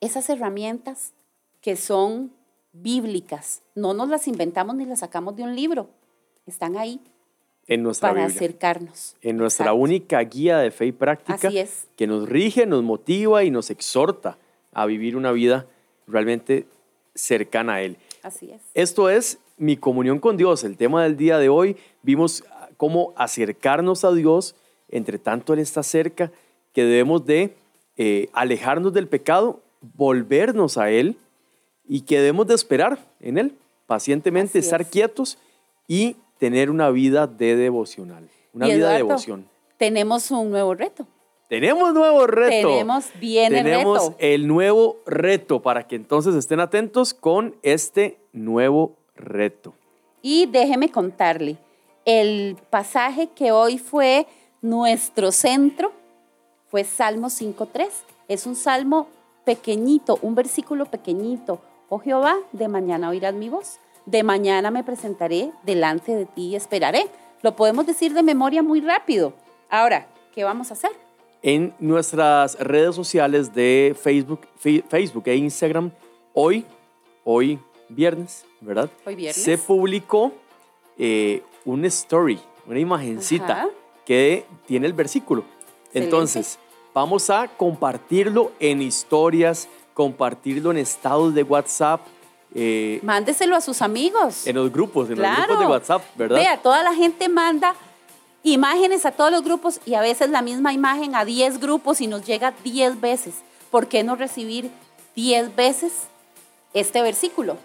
esas 0.00 0.30
herramientas 0.30 1.12
que 1.60 1.76
son 1.76 2.32
bíblicas. 2.72 3.62
No 3.74 3.94
nos 3.94 4.08
las 4.08 4.28
inventamos 4.28 4.76
ni 4.76 4.84
las 4.86 5.00
sacamos 5.00 5.36
de 5.36 5.42
un 5.42 5.54
libro. 5.54 5.88
Están 6.46 6.76
ahí 6.76 7.00
En 7.66 7.82
nuestra 7.82 8.10
para 8.10 8.26
Biblia. 8.26 8.36
acercarnos. 8.36 9.16
en 9.22 9.36
nuestra 9.36 9.66
Exacto. 9.66 9.80
única 9.82 10.20
guía 10.20 10.58
de 10.58 10.70
fe 10.70 10.86
y 10.86 10.92
práctica 10.92 11.48
Así 11.48 11.58
es. 11.58 11.86
que 11.96 12.06
nos 12.06 12.28
rige, 12.28 12.66
nos 12.66 12.82
motiva 12.82 13.44
y 13.44 13.50
nos 13.50 13.70
exhorta 13.70 14.38
a 14.72 14.86
vivir 14.86 15.16
una 15.16 15.32
vida 15.32 15.66
realmente 16.06 16.66
cercana 17.14 17.74
a 17.74 17.82
Él. 17.82 17.96
Así 18.22 18.50
es. 18.50 18.60
Esto 18.74 19.08
es 19.10 19.38
mi 19.56 19.76
comunión 19.76 20.18
con 20.18 20.36
Dios. 20.36 20.64
El 20.64 20.76
tema 20.76 21.02
del 21.02 21.16
día 21.16 21.38
de 21.38 21.48
hoy 21.48 21.76
vimos 22.02 22.44
cómo 22.76 23.12
acercarnos 23.16 24.04
a 24.04 24.12
Dios, 24.12 24.54
entre 24.88 25.18
tanto 25.18 25.52
Él 25.52 25.58
está 25.58 25.82
cerca, 25.82 26.32
que 26.72 26.84
debemos 26.84 27.26
de 27.26 27.56
eh, 27.96 28.30
alejarnos 28.32 28.92
del 28.92 29.06
pecado, 29.08 29.60
volvernos 29.96 30.78
a 30.78 30.90
Él 30.90 31.16
y 31.90 32.02
que 32.02 32.18
debemos 32.18 32.46
de 32.46 32.54
esperar 32.54 33.00
en 33.20 33.36
Él, 33.36 33.58
pacientemente 33.88 34.60
Así 34.60 34.66
estar 34.66 34.82
es. 34.82 34.88
quietos 34.88 35.38
y 35.88 36.14
tener 36.38 36.70
una 36.70 36.88
vida 36.90 37.26
de 37.26 37.56
devocional, 37.56 38.28
una 38.54 38.68
Y, 38.68 38.76
vida 38.76 38.90
de 38.90 38.98
devoción. 38.98 39.48
Tenemos 39.76 40.30
un 40.30 40.52
nuevo 40.52 40.72
reto. 40.74 41.04
Tenemos 41.48 41.92
nuevo 41.92 42.28
reto. 42.28 42.68
Tenemos 42.68 43.06
bien 43.18 43.52
el 43.56 43.64
Tenemos 43.64 44.04
reto. 44.04 44.16
el 44.20 44.46
nuevo 44.46 44.98
reto 45.04 45.62
para 45.62 45.88
que 45.88 45.96
entonces 45.96 46.36
estén 46.36 46.60
atentos 46.60 47.12
con 47.12 47.56
este 47.64 48.20
nuevo 48.32 48.94
reto. 49.16 49.74
Y 50.22 50.46
déjeme 50.46 50.90
contarle, 50.92 51.56
el 52.04 52.56
pasaje 52.70 53.30
que 53.34 53.50
hoy 53.50 53.78
fue 53.78 54.28
nuestro 54.62 55.32
centro 55.32 55.90
fue 56.68 56.84
Salmo 56.84 57.26
5.3. 57.26 57.88
Es 58.28 58.46
un 58.46 58.54
salmo 58.54 59.08
pequeñito, 59.44 60.20
un 60.22 60.36
versículo 60.36 60.86
pequeñito. 60.86 61.60
Oh 61.92 61.98
Jehová, 61.98 62.36
de 62.52 62.68
mañana 62.68 63.08
oirás 63.08 63.34
mi 63.34 63.48
voz. 63.48 63.80
De 64.06 64.22
mañana 64.22 64.70
me 64.70 64.84
presentaré 64.84 65.50
delante 65.64 66.14
de 66.14 66.24
ti 66.24 66.50
y 66.50 66.54
esperaré. 66.54 67.08
Lo 67.42 67.56
podemos 67.56 67.84
decir 67.84 68.14
de 68.14 68.22
memoria 68.22 68.62
muy 68.62 68.80
rápido. 68.80 69.32
Ahora, 69.68 70.06
¿qué 70.32 70.44
vamos 70.44 70.70
a 70.70 70.74
hacer? 70.74 70.92
En 71.42 71.74
nuestras 71.80 72.56
redes 72.60 72.94
sociales 72.94 73.52
de 73.54 73.96
Facebook, 74.00 74.46
Facebook 74.88 75.24
e 75.26 75.34
Instagram, 75.34 75.90
hoy, 76.32 76.64
hoy 77.24 77.58
viernes, 77.88 78.46
¿verdad? 78.60 78.88
Hoy 79.04 79.16
viernes. 79.16 79.42
Se 79.42 79.58
publicó 79.58 80.32
eh, 80.96 81.42
una 81.64 81.88
story, 81.88 82.38
una 82.68 82.78
imagencita 82.78 83.52
Ajá. 83.52 83.68
que 84.06 84.44
tiene 84.64 84.86
el 84.86 84.92
versículo. 84.92 85.42
Entonces, 85.92 86.60
vamos 86.94 87.30
a 87.30 87.48
compartirlo 87.48 88.52
en 88.60 88.80
historias, 88.80 89.68
compartirlo 90.00 90.70
en 90.70 90.78
estados 90.78 91.34
de 91.34 91.42
WhatsApp. 91.42 92.00
Eh, 92.54 93.00
Mándeselo 93.02 93.54
a 93.54 93.60
sus 93.60 93.82
amigos. 93.82 94.46
En 94.46 94.56
los 94.56 94.72
grupos, 94.72 95.10
en 95.10 95.20
los 95.20 95.36
grupos 95.36 95.58
de 95.58 95.66
WhatsApp, 95.66 96.02
¿verdad? 96.16 96.36
Vea, 96.36 96.56
toda 96.56 96.82
la 96.82 96.94
gente 96.94 97.28
manda 97.28 97.74
imágenes 98.42 99.04
a 99.04 99.12
todos 99.12 99.30
los 99.30 99.44
grupos 99.44 99.78
y 99.84 99.92
a 99.92 100.00
veces 100.00 100.30
la 100.30 100.40
misma 100.40 100.72
imagen 100.72 101.14
a 101.14 101.26
10 101.26 101.60
grupos 101.60 102.00
y 102.00 102.06
nos 102.06 102.24
llega 102.24 102.54
10 102.64 102.98
veces. 103.02 103.42
¿Por 103.70 103.88
qué 103.88 104.02
no 104.02 104.16
recibir 104.16 104.70
10 105.16 105.54
veces 105.54 105.92
este 106.72 107.02
versículo? 107.02 107.58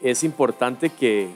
Es 0.00 0.24
importante 0.24 0.88
que, 0.88 1.28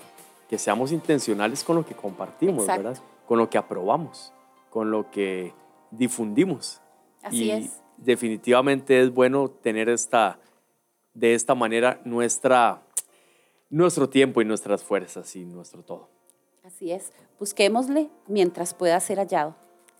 que 0.49 0.57
seamos 0.57 0.93
intencionales 0.93 1.63
con 1.63 1.77
lo 1.77 1.85
que 1.85 1.95
compartimos, 1.95 2.67
¿verdad? 2.67 2.97
Con 3.27 3.37
lo 3.37 3.51
que 3.51 3.59
aprobamos, 3.59 4.33
con 4.71 4.91
lo 4.91 5.11
que 5.11 5.53
difundimos. 5.91 6.81
Así 7.23 7.45
y 7.45 7.51
es. 7.51 7.83
Definitivamente 7.99 9.01
es 9.01 9.13
bueno 9.13 9.51
tener 9.51 9.89
esta, 9.89 10.39
de 11.15 11.35
esta 11.35 11.55
manera 11.55 12.01
nuestra, 12.05 12.83
nuestro 13.71 14.09
tiempo 14.09 14.41
y 14.41 14.45
nuestras 14.45 14.83
fuerzas 14.83 15.35
y 15.37 15.45
nuestro 15.45 15.83
todo. 15.83 16.09
Así 16.65 16.93
es. 16.93 17.13
Busquémosle 17.39 18.09
mientras 18.27 18.75
pueda 18.75 18.99
ser 19.01 19.19
hallado. 19.19 19.55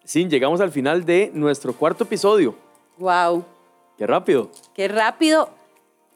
Sí, 0.05 0.27
llegamos 0.29 0.61
al 0.61 0.71
final 0.71 1.05
de 1.05 1.31
nuestro 1.35 1.73
cuarto 1.73 2.05
episodio. 2.05 2.55
¡Wow! 2.99 3.45
¡Qué 3.97 4.07
rápido! 4.07 4.51
¡Qué 4.75 4.89
rápido! 4.89 5.51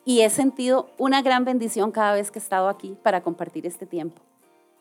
Y 0.05 0.23
he 0.23 0.31
sentido 0.31 0.89
una 0.99 1.23
gran 1.23 1.45
bendición 1.45 1.93
cada 1.93 2.15
vez 2.15 2.31
que 2.31 2.39
he 2.39 2.43
estado 2.43 2.69
aquí 2.69 2.97
para 3.03 3.23
compartir 3.23 3.67
este 3.67 3.87
tiempo. 3.87 4.21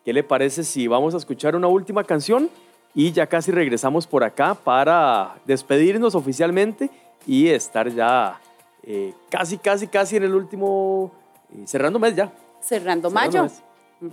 ¿Qué 0.04 0.12
le 0.12 0.24
parece 0.24 0.64
si 0.64 0.88
vamos 0.88 1.14
a 1.14 1.18
escuchar 1.18 1.54
una 1.54 1.68
última 1.68 2.04
canción? 2.04 2.50
Y 2.94 3.12
ya 3.12 3.26
casi 3.26 3.50
regresamos 3.50 4.06
por 4.06 4.22
acá 4.22 4.54
para 4.54 5.36
despedirnos 5.46 6.14
oficialmente 6.14 6.90
y 7.26 7.48
estar 7.48 7.88
ya 7.88 8.40
eh, 8.82 9.14
casi, 9.30 9.58
casi, 9.58 9.86
casi 9.86 10.16
en 10.16 10.24
el 10.24 10.34
último, 10.34 11.12
eh, 11.50 11.64
cerrando 11.66 11.98
mes 11.98 12.16
ya. 12.16 12.32
Cerrando, 12.60 13.10
mayo. 13.10 13.48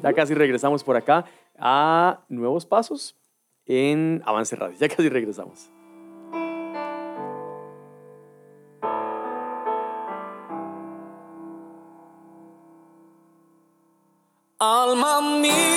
Ya 0.01 0.13
casi 0.13 0.33
regresamos 0.33 0.83
por 0.83 0.95
acá 0.95 1.25
a 1.57 2.19
Nuevos 2.29 2.65
Pasos 2.65 3.15
en 3.65 4.21
Avance 4.25 4.55
Radio. 4.55 4.75
Ya 4.79 4.87
casi 4.87 5.09
regresamos. 5.09 5.69
Alma 14.61 15.21
mía, 15.21 15.68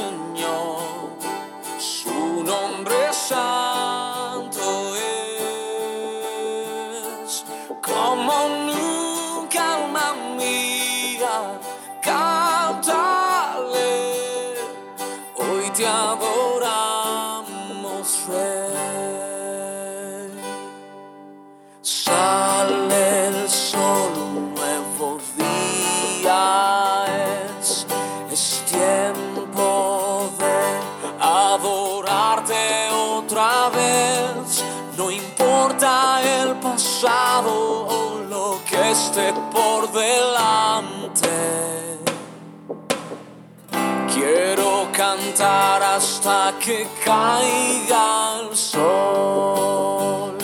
al 0.00 0.29
lo 37.02 38.58
que 38.68 38.90
esté 38.90 39.32
por 39.50 39.90
delante. 39.90 41.28
Quiero 44.12 44.88
cantar 44.92 45.82
hasta 45.82 46.54
que 46.60 46.86
caiga 47.04 48.40
el 48.40 48.56
sol. 48.56 50.36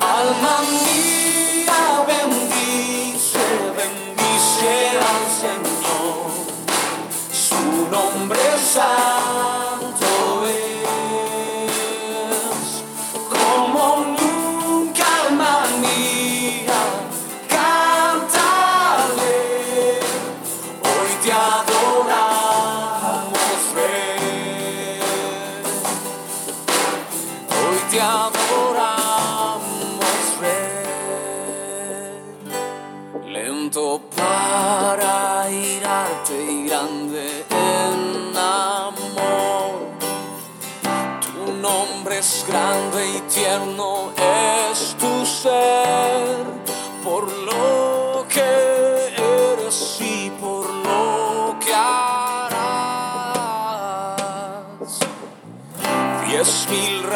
Alma 0.00 0.56
mía, 0.68 2.04
bendice, 2.08 3.46
bendice 3.76 4.98
al 5.10 5.24
Señor. 5.42 6.30
Su 7.30 7.88
nombre 7.90 8.40
santo 8.58 9.17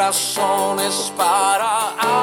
mil 0.03 0.07
razones 0.07 1.13
para 1.15 2.22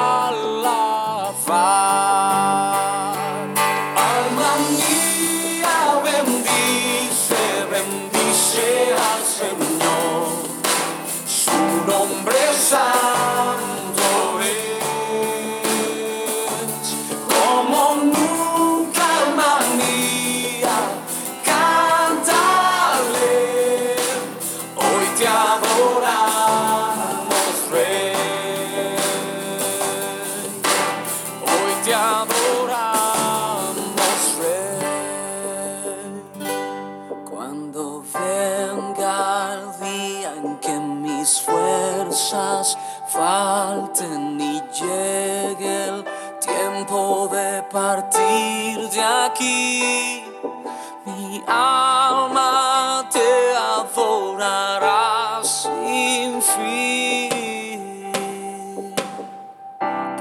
alma 51.51 53.07
te 53.11 53.55
adorará 53.77 55.41
sin 55.43 56.41
fin. 56.41 57.31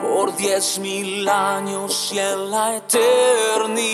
Por 0.03 0.37
diez 0.37 0.78
mil 0.78 1.28
años 1.28 2.11
y 2.12 2.18
en 2.18 2.51
la 2.51 2.76
eternidad. 2.76 3.91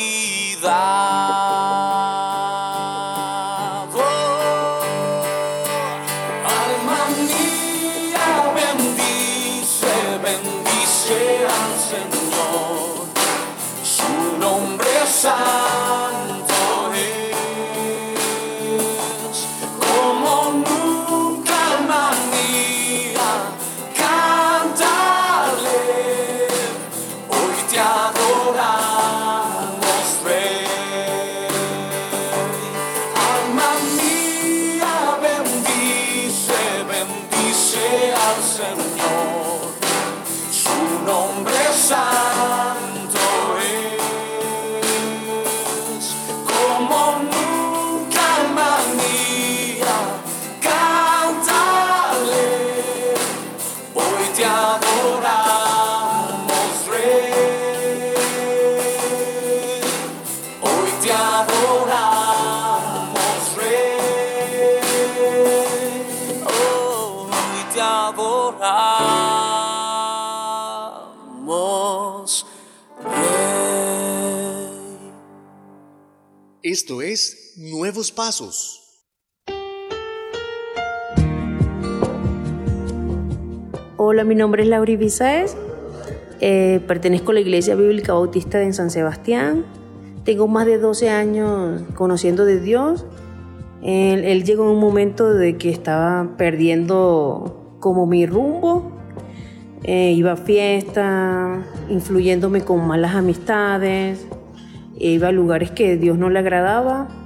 Señor, 38.43 39.73
su 40.53 41.05
nombre 41.07 41.55
es 41.71 41.77
santo. 41.77 42.26
Nuevos 77.87 78.11
Pasos. 78.11 78.83
Hola, 83.97 84.25
mi 84.25 84.35
nombre 84.35 84.65
es 84.65 84.69
Laura 84.69 84.91
Ibizaez. 84.91 85.57
Eh, 86.41 86.81
pertenezco 86.89 87.31
a 87.31 87.35
la 87.35 87.41
Iglesia 87.43 87.77
Bíblica 87.77 88.13
Bautista 88.13 88.59
de 88.59 88.73
San 88.73 88.91
Sebastián. 88.91 89.65
Tengo 90.25 90.49
más 90.49 90.67
de 90.67 90.79
12 90.79 91.11
años 91.11 91.83
conociendo 91.95 92.45
de 92.45 92.59
Dios. 92.59 93.07
Él, 93.85 94.25
él 94.25 94.43
llegó 94.43 94.65
en 94.65 94.71
un 94.71 94.81
momento 94.81 95.33
de 95.33 95.57
que 95.57 95.71
estaba 95.71 96.37
perdiendo 96.37 97.77
como 97.79 98.09
mi 98.09 98.27
rumbo. 98.27 98.91
Eh, 99.85 100.11
iba 100.11 100.33
a 100.33 100.37
fiestas, 100.37 101.65
influyéndome 101.89 102.63
con 102.63 102.85
malas 102.85 103.15
amistades. 103.15 104.27
e 104.99 105.11
iba 105.11 105.29
a 105.29 105.33
lugares 105.33 105.71
que 105.71 105.97
Dios 105.97 106.19
no 106.19 106.31
le 106.31 106.41
agradaba. 106.41 107.26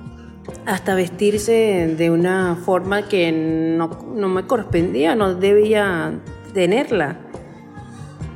Hasta 0.66 0.94
vestirse 0.94 1.94
de 1.96 2.10
una 2.10 2.56
forma 2.64 3.08
que 3.08 3.32
no, 3.32 3.88
no 4.14 4.28
me 4.28 4.46
correspondía, 4.46 5.14
no 5.14 5.34
debía 5.34 6.12
tenerla. 6.52 7.16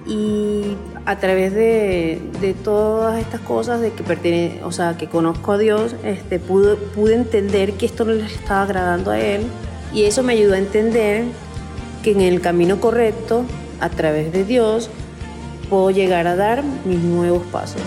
Y 0.07 0.77
a 1.07 1.19
través 1.19 1.55
de, 1.55 2.21
de 2.41 2.55
todas 2.55 3.21
estas 3.21 3.41
cosas, 3.41 3.81
de 3.81 3.93
que, 3.93 4.61
o 4.65 4.73
sea, 4.73 4.97
que 4.97 5.09
conozco 5.09 5.53
a 5.53 5.59
Dios, 5.59 5.95
este, 6.05 6.39
pude, 6.39 6.77
pude 6.77 7.15
entender 7.15 7.73
que 7.75 7.87
esto 7.87 8.05
no 8.05 8.13
le 8.13 8.25
estaba 8.25 8.63
agradando 8.63 9.11
a 9.11 9.21
Él. 9.21 9.43
Y 9.93 10.05
eso 10.05 10.23
me 10.23 10.33
ayudó 10.33 10.55
a 10.55 10.59
entender 10.59 11.25
que 12.03 12.13
en 12.13 12.21
el 12.21 12.41
camino 12.41 12.81
correcto, 12.81 13.45
a 13.81 13.89
través 13.89 14.33
de 14.33 14.45
Dios, 14.45 14.91
puedo 15.71 15.91
llegar 15.91 16.27
a 16.27 16.37
dar 16.37 16.63
mis 16.85 17.01
nuevos 17.01 17.43
pasos. 17.51 17.83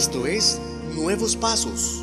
Esto 0.00 0.24
es 0.24 0.58
Nuevos 0.94 1.36
Pasos. 1.36 1.99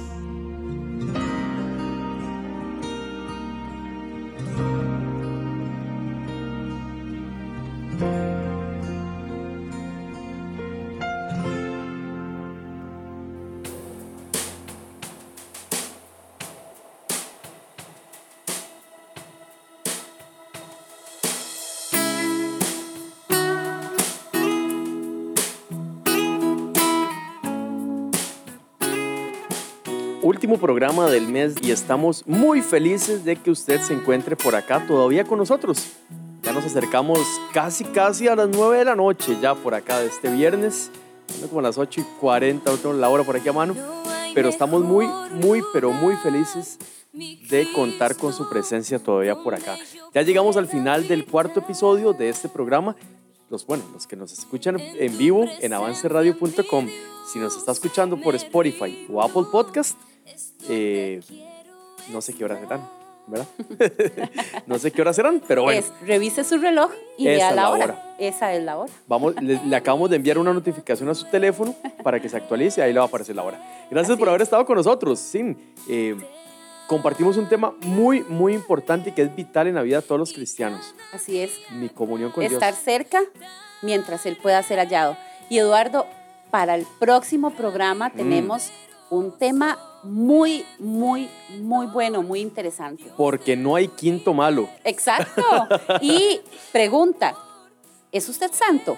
Último 30.47 30.65
programa 30.65 31.09
del 31.09 31.27
mes 31.27 31.55
y 31.61 31.71
estamos 31.71 32.25
muy 32.25 32.61
felices 32.61 33.25
de 33.25 33.35
que 33.35 33.51
usted 33.51 33.81
se 33.81 33.91
encuentre 33.91 34.37
por 34.37 34.55
acá 34.55 34.87
todavía 34.87 35.25
con 35.25 35.39
nosotros. 35.39 35.91
Ya 36.41 36.53
nos 36.53 36.63
acercamos 36.63 37.19
casi 37.51 37.83
casi 37.83 38.29
a 38.29 38.35
las 38.37 38.47
9 38.47 38.77
de 38.77 38.85
la 38.85 38.95
noche 38.95 39.37
ya 39.41 39.55
por 39.55 39.75
acá 39.75 39.99
de 39.99 40.07
este 40.07 40.31
viernes. 40.31 40.89
Como 41.49 41.61
las 41.61 41.77
8 41.77 41.99
y 41.99 42.03
40, 42.21 42.71
no 42.71 42.77
tengo 42.77 42.93
la 42.93 43.09
hora 43.09 43.25
por 43.25 43.35
aquí 43.35 43.49
a 43.49 43.51
mano. 43.51 43.75
Pero 44.33 44.47
estamos 44.47 44.83
muy, 44.83 45.09
muy, 45.33 45.61
pero 45.73 45.91
muy 45.91 46.15
felices 46.15 46.79
de 47.11 47.67
contar 47.75 48.15
con 48.15 48.31
su 48.31 48.47
presencia 48.47 48.99
todavía 48.99 49.35
por 49.35 49.53
acá. 49.53 49.75
Ya 50.13 50.21
llegamos 50.21 50.55
al 50.55 50.67
final 50.67 51.09
del 51.09 51.25
cuarto 51.25 51.59
episodio 51.59 52.13
de 52.13 52.29
este 52.29 52.47
programa. 52.47 52.95
Los, 53.49 53.67
bueno, 53.67 53.83
los 53.91 54.07
que 54.07 54.15
nos 54.15 54.31
escuchan 54.31 54.77
en 54.79 55.17
vivo 55.17 55.43
en 55.59 55.73
avanceradio.com, 55.73 56.87
si 57.33 57.37
nos 57.37 57.57
está 57.57 57.73
escuchando 57.73 58.15
por 58.15 58.33
Spotify 58.35 59.05
o 59.11 59.21
Apple 59.21 59.43
Podcast, 59.51 59.97
eh, 60.69 61.21
no 62.09 62.21
sé 62.21 62.33
qué 62.33 62.45
hora 62.45 62.59
serán, 62.59 62.87
¿verdad? 63.27 63.47
no 64.67 64.79
sé 64.79 64.91
qué 64.91 65.01
hora 65.01 65.13
serán, 65.13 65.41
pero 65.47 65.63
bueno. 65.63 65.79
Es, 65.79 65.91
revise 66.05 66.43
su 66.43 66.57
reloj 66.57 66.91
y 67.17 67.25
vea 67.25 67.51
la 67.51 67.69
hora. 67.69 67.85
hora. 67.85 68.15
Esa 68.19 68.53
es 68.53 68.63
la 68.63 68.77
hora. 68.77 68.91
Vamos, 69.07 69.35
le, 69.41 69.59
le 69.63 69.75
acabamos 69.75 70.09
de 70.09 70.15
enviar 70.15 70.37
una 70.37 70.53
notificación 70.53 71.09
a 71.09 71.15
su 71.15 71.25
teléfono 71.25 71.75
para 72.03 72.19
que 72.19 72.29
se 72.29 72.37
actualice, 72.37 72.81
ahí 72.81 72.93
le 72.93 72.99
va 72.99 73.05
a 73.05 73.07
aparecer 73.07 73.35
la 73.35 73.43
hora. 73.43 73.57
Gracias 73.91 74.11
Así 74.11 74.19
por 74.19 74.29
haber 74.29 74.41
es. 74.41 74.47
estado 74.47 74.65
con 74.65 74.75
nosotros. 74.77 75.19
Sin, 75.19 75.57
eh, 75.89 76.15
compartimos 76.87 77.35
un 77.37 77.47
tema 77.49 77.73
muy, 77.81 78.21
muy 78.23 78.53
importante 78.53 79.09
y 79.09 79.13
que 79.13 79.21
es 79.23 79.35
vital 79.35 79.67
en 79.67 79.75
la 79.75 79.81
vida 79.81 79.97
de 80.01 80.07
todos 80.07 80.19
los 80.19 80.33
cristianos, 80.33 80.95
Así 81.11 81.39
es. 81.39 81.51
mi 81.71 81.89
comunión 81.89 82.31
con 82.31 82.43
Estar 82.43 82.73
Dios. 82.73 82.83
cerca 82.83 83.21
mientras 83.81 84.25
Él 84.25 84.37
pueda 84.41 84.63
ser 84.63 84.79
hallado. 84.79 85.17
Y 85.49 85.57
Eduardo, 85.59 86.05
para 86.49 86.75
el 86.75 86.85
próximo 86.99 87.51
programa 87.51 88.09
Mm. 88.09 88.17
tenemos 88.17 88.71
un 89.09 89.37
tema 89.37 89.77
muy, 90.07 90.65
muy, 90.79 91.29
muy 91.61 91.85
bueno, 91.87 92.21
muy 92.23 92.39
interesante. 92.41 93.03
Porque 93.15 93.55
no 93.55 93.75
hay 93.75 93.87
quinto 93.89 94.33
malo. 94.33 94.69
Exacto. 94.83 95.41
Y 96.01 96.39
pregunta, 96.71 97.35
¿es 98.11 98.27
usted 98.29 98.51
santo? 98.53 98.97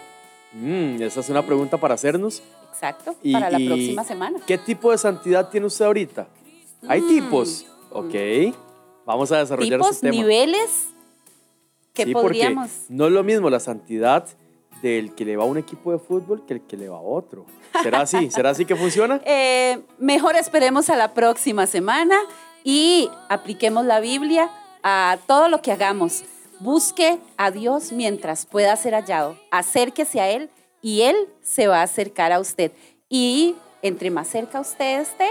Mm, 0.53 1.01
esa 1.01 1.19
es 1.19 1.29
una 1.29 1.45
pregunta 1.45 1.77
para 1.77 1.95
hacernos. 1.95 2.41
Exacto, 2.71 3.15
Y- 3.23 3.33
para 3.33 3.49
la 3.49 3.59
y 3.59 3.67
próxima 3.67 4.03
semana. 4.03 4.39
¿Qué 4.47 4.57
tipo 4.57 4.91
de 4.91 4.97
santidad 4.97 5.49
tiene 5.49 5.65
usted 5.67 5.85
ahorita? 5.85 6.27
Hay 6.87 7.01
Mm. 7.01 7.07
tipos. 7.07 7.65
Ok. 7.91 8.15
Vamos 9.05 9.31
a 9.31 9.39
desarrollar 9.39 9.79
Tipos, 9.79 9.91
ese 9.97 10.01
tema. 10.01 10.11
niveles 10.13 10.89
que 11.93 12.05
Sí, 12.05 12.13
porque 12.13 12.27
podríamos... 12.27 12.69
no 12.89 13.07
es 13.07 13.11
lo 13.11 13.23
mismo 13.23 13.49
la 13.49 13.59
santidad 13.59 14.27
del 14.81 15.13
que 15.15 15.25
le 15.25 15.37
va 15.37 15.43
a 15.43 15.47
un 15.47 15.57
equipo 15.57 15.91
de 15.91 15.99
fútbol 15.99 16.45
que 16.45 16.55
el 16.55 16.61
que 16.61 16.77
le 16.77 16.89
va 16.89 16.97
a 16.97 17.01
otro. 17.01 17.45
¿Será 17.83 18.01
así? 18.01 18.29
¿Será 18.31 18.51
así 18.51 18.65
que 18.65 18.75
funciona? 18.75 19.21
Eh, 19.31 19.81
mejor 19.99 20.35
esperemos 20.35 20.89
a 20.89 20.95
la 20.95 21.13
próxima 21.13 21.67
semana 21.67 22.15
y 22.63 23.09
apliquemos 23.29 23.85
la 23.85 23.99
Biblia 23.99 24.49
a 24.83 25.17
todo 25.27 25.49
lo 25.49 25.61
que 25.61 25.71
hagamos. 25.71 26.23
Busque 26.59 27.19
a 27.37 27.51
Dios 27.51 27.91
mientras 27.91 28.45
pueda 28.45 28.75
ser 28.75 28.93
hallado. 28.93 29.37
Acérquese 29.51 30.19
a 30.19 30.29
Él 30.29 30.49
y 30.81 31.01
Él 31.01 31.15
se 31.41 31.67
va 31.67 31.79
a 31.79 31.83
acercar 31.83 32.31
a 32.31 32.39
usted. 32.39 32.71
Y 33.07 33.55
entre 33.81 34.09
más 34.09 34.27
cerca 34.27 34.59
usted 34.59 35.01
esté, 35.01 35.29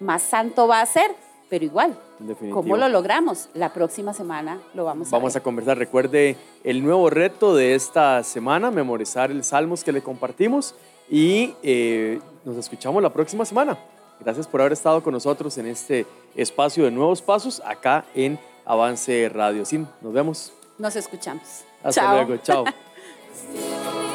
más 0.00 0.22
santo 0.22 0.66
va 0.66 0.80
a 0.80 0.86
ser. 0.86 1.14
Pero 1.48 1.64
igual, 1.64 1.98
Definitivo. 2.18 2.62
¿cómo 2.62 2.76
lo 2.76 2.88
logramos? 2.88 3.48
La 3.54 3.72
próxima 3.72 4.12
semana 4.14 4.60
lo 4.74 4.84
vamos 4.84 5.08
a 5.08 5.16
Vamos 5.16 5.34
ver. 5.34 5.40
a 5.40 5.44
conversar. 5.44 5.78
Recuerde 5.78 6.36
el 6.64 6.82
nuevo 6.82 7.10
reto 7.10 7.54
de 7.54 7.74
esta 7.74 8.22
semana, 8.22 8.70
memorizar 8.70 9.30
el 9.30 9.44
salmos 9.44 9.84
que 9.84 9.92
le 9.92 10.02
compartimos 10.02 10.74
y 11.10 11.54
eh, 11.62 12.20
nos 12.44 12.56
escuchamos 12.56 13.02
la 13.02 13.10
próxima 13.12 13.44
semana. 13.44 13.78
Gracias 14.20 14.46
por 14.46 14.60
haber 14.60 14.72
estado 14.72 15.02
con 15.02 15.12
nosotros 15.12 15.56
en 15.58 15.66
este 15.66 16.06
espacio 16.34 16.84
de 16.84 16.90
nuevos 16.90 17.20
pasos 17.20 17.60
acá 17.64 18.04
en 18.14 18.38
Avance 18.64 19.28
Radio. 19.28 19.64
Sin, 19.66 19.86
nos 20.00 20.12
vemos. 20.12 20.52
Nos 20.78 20.96
escuchamos. 20.96 21.42
Hasta 21.82 22.00
Chao. 22.00 22.14
luego. 22.24 22.36
Chao. 22.42 22.64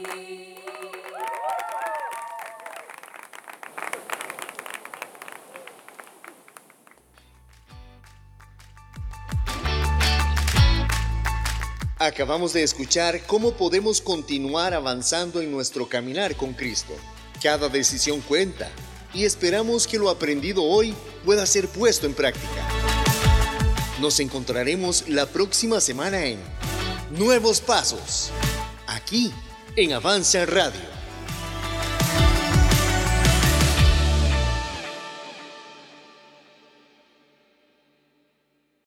Acabamos 11.98 12.54
de 12.54 12.62
escuchar 12.62 13.26
cómo 13.26 13.52
podemos 13.52 14.00
continuar 14.00 14.72
avanzando 14.72 15.42
en 15.42 15.52
nuestro 15.52 15.86
caminar 15.86 16.34
con 16.34 16.54
Cristo. 16.54 16.94
Cada 17.42 17.68
decisión 17.68 18.22
cuenta 18.22 18.70
y 19.12 19.24
esperamos 19.24 19.86
que 19.86 19.98
lo 19.98 20.08
aprendido 20.08 20.62
hoy 20.62 20.94
pueda 21.26 21.44
ser 21.44 21.68
puesto 21.68 22.06
en 22.06 22.14
práctica. 22.14 22.66
Nos 24.00 24.18
encontraremos 24.18 25.10
la 25.10 25.26
próxima 25.26 25.78
semana 25.78 26.24
en 26.24 26.38
Nuevos 27.10 27.60
Pasos, 27.60 28.30
aquí 28.86 29.32
en 29.74 29.92
Avanza 29.92 30.46
Radio. 30.46 30.89